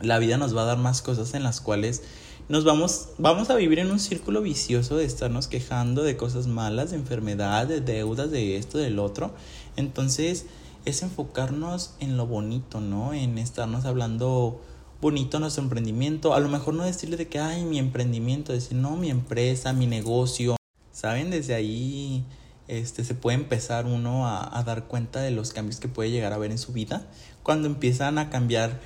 la 0.00 0.18
vida 0.18 0.36
nos 0.36 0.54
va 0.54 0.62
a 0.62 0.66
dar 0.66 0.78
más 0.78 1.00
cosas 1.00 1.32
en 1.34 1.44
las 1.44 1.60
cuales 1.60 2.02
nos 2.48 2.64
vamos, 2.64 3.08
vamos 3.18 3.50
a 3.50 3.56
vivir 3.56 3.80
en 3.80 3.90
un 3.90 3.98
círculo 3.98 4.40
vicioso 4.40 4.96
de 4.96 5.04
estarnos 5.04 5.48
quejando 5.48 6.04
de 6.04 6.16
cosas 6.16 6.46
malas, 6.46 6.90
de 6.90 6.96
enfermedades, 6.96 7.68
de 7.68 7.80
deudas, 7.80 8.30
de 8.30 8.56
esto, 8.56 8.78
del 8.78 9.00
otro. 9.00 9.32
Entonces, 9.76 10.46
es 10.84 11.02
enfocarnos 11.02 11.94
en 11.98 12.16
lo 12.16 12.26
bonito, 12.26 12.80
¿no? 12.80 13.12
En 13.14 13.36
estarnos 13.38 13.84
hablando 13.84 14.60
bonito 15.00 15.40
nuestro 15.40 15.64
emprendimiento. 15.64 16.34
A 16.34 16.40
lo 16.40 16.48
mejor 16.48 16.74
no 16.74 16.84
decirle 16.84 17.16
de 17.16 17.26
que, 17.26 17.40
ay, 17.40 17.64
mi 17.64 17.80
emprendimiento, 17.80 18.52
decir, 18.52 18.76
no, 18.76 18.96
mi 18.96 19.10
empresa, 19.10 19.72
mi 19.72 19.88
negocio. 19.88 20.56
¿Saben? 20.92 21.30
Desde 21.30 21.54
ahí 21.54 22.24
este, 22.68 23.02
se 23.04 23.14
puede 23.14 23.36
empezar 23.36 23.86
uno 23.86 24.28
a, 24.28 24.56
a 24.56 24.62
dar 24.62 24.84
cuenta 24.84 25.20
de 25.20 25.32
los 25.32 25.52
cambios 25.52 25.80
que 25.80 25.88
puede 25.88 26.12
llegar 26.12 26.32
a 26.32 26.38
ver 26.38 26.52
en 26.52 26.58
su 26.58 26.72
vida. 26.72 27.06
Cuando 27.42 27.66
empiezan 27.66 28.18
a 28.18 28.30
cambiar 28.30 28.80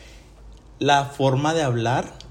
la 0.78 1.04
forma 1.04 1.52
de 1.52 1.62
hablar 1.62 2.29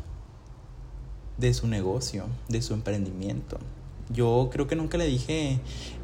de 1.40 1.54
su 1.54 1.68
negocio, 1.68 2.26
de 2.48 2.62
su 2.62 2.74
emprendimiento. 2.74 3.58
Yo 4.10 4.50
creo 4.52 4.68
que 4.68 4.76
nunca 4.76 4.98
le 4.98 5.06
dije, 5.06 5.60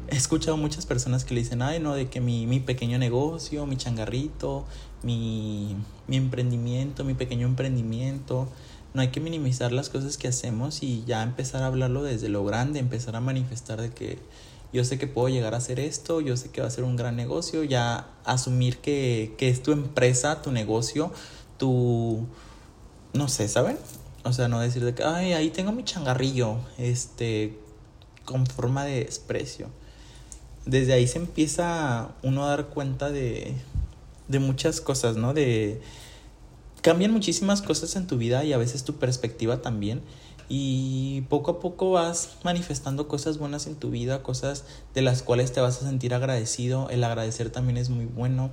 he 0.08 0.16
escuchado 0.16 0.56
muchas 0.56 0.86
personas 0.86 1.24
que 1.24 1.34
le 1.34 1.40
dicen, 1.40 1.62
ay, 1.62 1.80
no, 1.80 1.94
de 1.94 2.08
que 2.08 2.20
mi, 2.20 2.46
mi 2.46 2.60
pequeño 2.60 2.98
negocio, 2.98 3.66
mi 3.66 3.76
changarrito, 3.76 4.64
mi, 5.02 5.76
mi 6.06 6.16
emprendimiento, 6.16 7.04
mi 7.04 7.14
pequeño 7.14 7.46
emprendimiento. 7.46 8.48
No 8.94 9.02
hay 9.02 9.08
que 9.08 9.20
minimizar 9.20 9.72
las 9.72 9.90
cosas 9.90 10.16
que 10.16 10.28
hacemos 10.28 10.82
y 10.82 11.04
ya 11.04 11.22
empezar 11.22 11.62
a 11.62 11.66
hablarlo 11.66 12.02
desde 12.02 12.28
lo 12.28 12.44
grande, 12.44 12.78
empezar 12.78 13.14
a 13.16 13.20
manifestar 13.20 13.80
de 13.80 13.90
que 13.90 14.18
yo 14.72 14.84
sé 14.84 14.98
que 14.98 15.06
puedo 15.06 15.28
llegar 15.28 15.54
a 15.54 15.58
hacer 15.58 15.80
esto, 15.80 16.20
yo 16.20 16.36
sé 16.36 16.50
que 16.50 16.60
va 16.60 16.68
a 16.68 16.70
ser 16.70 16.84
un 16.84 16.96
gran 16.96 17.16
negocio, 17.16 17.62
ya 17.62 18.08
asumir 18.24 18.78
que, 18.78 19.34
que 19.36 19.48
es 19.48 19.62
tu 19.62 19.72
empresa, 19.72 20.42
tu 20.42 20.50
negocio, 20.50 21.12
tu... 21.58 22.26
no 23.12 23.28
sé, 23.28 23.48
¿saben? 23.48 23.78
O 24.26 24.32
sea, 24.32 24.48
no 24.48 24.60
decir 24.60 24.84
de 24.84 24.94
que, 24.94 25.04
ay, 25.04 25.32
ahí 25.32 25.50
tengo 25.50 25.72
mi 25.72 25.84
changarrillo, 25.84 26.56
este, 26.78 27.58
con 28.24 28.46
forma 28.46 28.84
de 28.84 29.04
desprecio. 29.04 29.68
Desde 30.64 30.92
ahí 30.92 31.06
se 31.06 31.18
empieza 31.18 32.10
uno 32.22 32.44
a 32.44 32.48
dar 32.48 32.66
cuenta 32.66 33.10
de, 33.10 33.54
de 34.28 34.38
muchas 34.38 34.80
cosas, 34.80 35.16
¿no? 35.16 35.32
De 35.32 35.80
cambian 36.82 37.10
muchísimas 37.12 37.62
cosas 37.62 37.96
en 37.96 38.06
tu 38.06 38.16
vida 38.16 38.44
y 38.44 38.52
a 38.52 38.58
veces 38.58 38.84
tu 38.84 38.94
perspectiva 38.94 39.60
también 39.60 40.02
y 40.48 41.22
poco 41.22 41.50
a 41.52 41.60
poco 41.60 41.90
vas 41.90 42.36
manifestando 42.44 43.08
cosas 43.08 43.38
buenas 43.38 43.66
en 43.66 43.74
tu 43.74 43.90
vida, 43.90 44.22
cosas 44.22 44.64
de 44.94 45.02
las 45.02 45.22
cuales 45.22 45.52
te 45.52 45.60
vas 45.60 45.82
a 45.82 45.86
sentir 45.86 46.14
agradecido. 46.14 46.88
El 46.90 47.02
agradecer 47.02 47.50
también 47.50 47.76
es 47.76 47.90
muy 47.90 48.04
bueno. 48.04 48.50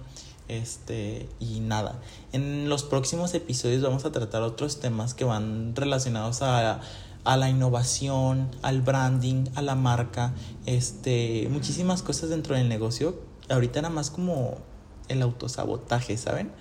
Este, 0.54 1.28
y 1.40 1.62
nada. 1.62 2.00
En 2.32 2.70
los 2.70 2.84
próximos 2.84 3.34
episodios 3.34 3.82
vamos 3.82 4.06
a 4.06 4.12
tratar 4.12 4.44
otros 4.44 4.80
temas 4.80 5.16
que 5.16 5.24
van 5.24 5.76
relacionados 5.76 6.44
a, 6.44 6.80
a 7.24 7.38
la 7.38 7.50
innovación, 7.50 8.52
al 8.62 8.84
branding, 8.84 9.46
a 9.56 9.64
la 9.64 9.74
marca, 9.74 10.32
este, 10.68 11.48
muchísimas 11.50 12.04
cosas 12.04 12.30
dentro 12.30 12.56
del 12.56 12.70
negocio. 12.70 13.16
Ahorita 13.50 13.82
nada 13.82 13.94
más 13.94 14.12
como 14.12 14.60
el 15.08 15.24
autosabotaje, 15.24 16.18
¿saben? 16.18 16.52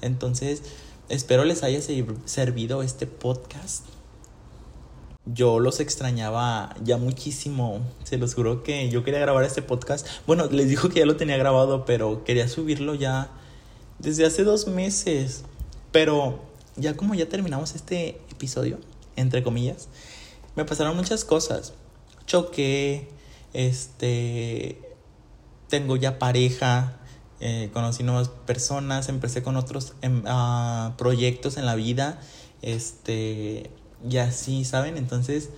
Entonces, 0.00 0.62
espero 1.08 1.44
les 1.44 1.64
haya 1.64 1.80
servido 2.24 2.84
este 2.84 3.08
podcast. 3.08 3.84
Yo 5.26 5.58
los 5.58 5.80
extrañaba 5.80 6.76
ya 6.84 6.98
muchísimo. 6.98 7.80
Se 8.04 8.16
los 8.16 8.34
juro 8.34 8.62
que 8.62 8.88
yo 8.90 9.02
quería 9.02 9.18
grabar 9.18 9.42
este 9.42 9.60
podcast. 9.60 10.06
Bueno, 10.28 10.46
les 10.46 10.68
dijo 10.68 10.88
que 10.88 11.00
ya 11.00 11.06
lo 11.06 11.16
tenía 11.16 11.36
grabado, 11.36 11.84
pero 11.84 12.22
quería 12.22 12.46
subirlo 12.46 12.94
ya 12.94 13.30
desde 14.00 14.26
hace 14.26 14.44
dos 14.44 14.66
meses. 14.66 15.44
Pero 15.92 16.40
ya 16.76 16.96
como 16.96 17.14
ya 17.14 17.28
terminamos 17.28 17.74
este 17.74 18.20
episodio, 18.30 18.78
entre 19.16 19.42
comillas, 19.42 19.88
me 20.56 20.64
pasaron 20.64 20.96
muchas 20.96 21.24
cosas. 21.24 21.74
Choqué, 22.26 23.08
este, 23.52 24.80
tengo 25.68 25.96
ya 25.96 26.18
pareja, 26.18 27.00
eh, 27.40 27.70
conocí 27.72 28.02
nuevas 28.02 28.28
personas, 28.28 29.08
empecé 29.08 29.42
con 29.42 29.56
otros 29.56 29.94
em, 30.02 30.22
ah, 30.26 30.94
proyectos 30.98 31.56
en 31.56 31.66
la 31.66 31.74
vida, 31.74 32.20
este, 32.62 33.70
y 34.08 34.18
así, 34.18 34.64
¿saben? 34.64 34.96
Entonces, 34.96 35.50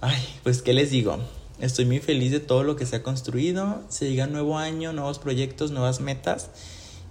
ay, 0.00 0.22
pues, 0.42 0.62
¿qué 0.62 0.72
les 0.72 0.90
digo? 0.90 1.18
Estoy 1.58 1.86
muy 1.86 2.00
feliz 2.00 2.32
de 2.32 2.40
todo 2.40 2.62
lo 2.62 2.76
que 2.76 2.86
se 2.86 2.96
ha 2.96 3.02
construido, 3.02 3.82
se 3.88 4.08
llega 4.08 4.26
nuevo 4.26 4.58
año, 4.58 4.92
nuevos 4.92 5.18
proyectos, 5.18 5.70
nuevas 5.70 6.00
metas, 6.00 6.50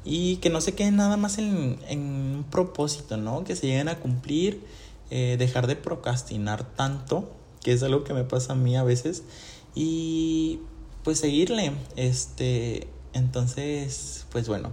y 0.05 0.37
que 0.37 0.51
no 0.51 0.61
se 0.61 0.75
queden 0.75 0.95
nada 0.95 1.17
más 1.17 1.39
en, 1.39 1.79
en 1.89 1.99
un 1.99 2.45
propósito, 2.49 3.17
¿no? 3.17 3.43
Que 3.43 3.55
se 3.55 3.65
lleguen 3.65 3.89
a 3.89 3.99
cumplir, 3.99 4.61
eh, 5.09 5.35
dejar 5.39 5.65
de 5.65 5.75
procrastinar 5.75 6.63
tanto, 6.75 7.33
que 7.61 7.73
es 7.73 7.81
algo 7.81 8.03
que 8.03 8.13
me 8.13 8.23
pasa 8.23 8.53
a 8.53 8.55
mí 8.55 8.77
a 8.77 8.83
veces, 8.83 9.23
y 9.73 10.59
pues 11.03 11.19
seguirle, 11.19 11.73
este, 11.95 12.87
entonces, 13.13 14.27
pues 14.31 14.47
bueno, 14.47 14.71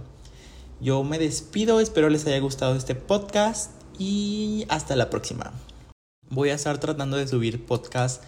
yo 0.79 1.03
me 1.03 1.17
despido, 1.17 1.79
espero 1.79 2.09
les 2.09 2.27
haya 2.27 2.39
gustado 2.39 2.75
este 2.75 2.93
podcast 2.93 3.71
y 3.97 4.65
hasta 4.69 4.95
la 4.95 5.09
próxima. 5.09 5.51
Voy 6.29 6.49
a 6.49 6.55
estar 6.55 6.77
tratando 6.79 7.17
de 7.17 7.27
subir 7.27 7.65
podcast, 7.65 8.23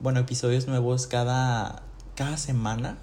bueno, 0.00 0.20
episodios 0.20 0.66
nuevos 0.66 1.06
cada, 1.06 1.82
cada 2.14 2.38
semana 2.38 2.98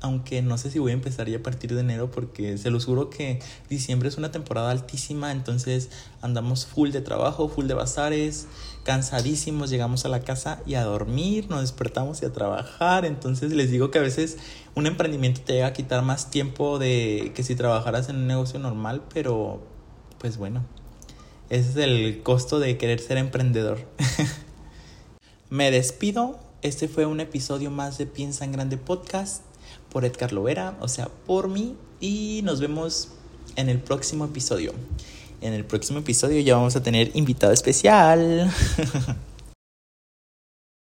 aunque 0.00 0.40
no 0.40 0.56
sé 0.56 0.70
si 0.70 0.78
voy 0.78 0.92
a 0.92 0.94
empezar 0.94 1.28
ya 1.28 1.38
a 1.38 1.42
partir 1.42 1.74
de 1.74 1.80
enero 1.80 2.10
porque 2.10 2.56
se 2.56 2.70
los 2.70 2.86
juro 2.86 3.10
que 3.10 3.40
diciembre 3.68 4.08
es 4.08 4.16
una 4.16 4.30
temporada 4.32 4.70
altísima, 4.70 5.30
entonces 5.30 5.90
andamos 6.22 6.66
full 6.66 6.90
de 6.90 7.02
trabajo, 7.02 7.48
full 7.48 7.66
de 7.66 7.74
bazares, 7.74 8.46
cansadísimos, 8.82 9.68
llegamos 9.68 10.04
a 10.06 10.08
la 10.08 10.20
casa 10.20 10.62
y 10.66 10.74
a 10.74 10.84
dormir, 10.84 11.50
nos 11.50 11.60
despertamos 11.60 12.22
y 12.22 12.24
a 12.24 12.32
trabajar, 12.32 13.04
entonces 13.04 13.52
les 13.52 13.70
digo 13.70 13.90
que 13.90 13.98
a 13.98 14.02
veces 14.02 14.38
un 14.74 14.86
emprendimiento 14.86 15.42
te 15.42 15.54
llega 15.54 15.66
a 15.66 15.72
quitar 15.72 16.02
más 16.02 16.30
tiempo 16.30 16.78
de 16.78 17.32
que 17.34 17.42
si 17.42 17.54
trabajaras 17.54 18.08
en 18.08 18.16
un 18.16 18.26
negocio 18.26 18.58
normal, 18.58 19.02
pero 19.12 19.62
pues 20.18 20.38
bueno, 20.38 20.64
ese 21.50 21.70
es 21.70 21.76
el 21.76 22.22
costo 22.22 22.58
de 22.58 22.78
querer 22.78 23.00
ser 23.00 23.18
emprendedor. 23.18 23.86
Me 25.50 25.70
despido, 25.70 26.38
este 26.62 26.88
fue 26.88 27.06
un 27.06 27.20
episodio 27.20 27.70
más 27.70 27.98
de 27.98 28.06
Piensa 28.06 28.44
en 28.44 28.52
Grande 28.52 28.76
Podcast 28.76 29.42
por 29.90 30.04
Edgar 30.04 30.32
Lovera, 30.32 30.76
o 30.80 30.88
sea, 30.88 31.08
por 31.26 31.48
mí. 31.48 31.76
Y 32.00 32.40
nos 32.44 32.60
vemos 32.60 33.08
en 33.56 33.68
el 33.68 33.78
próximo 33.78 34.24
episodio. 34.24 34.72
En 35.40 35.52
el 35.52 35.64
próximo 35.64 35.98
episodio 35.98 36.40
ya 36.40 36.56
vamos 36.56 36.76
a 36.76 36.82
tener 36.82 37.10
invitado 37.14 37.52
especial. 37.52 38.50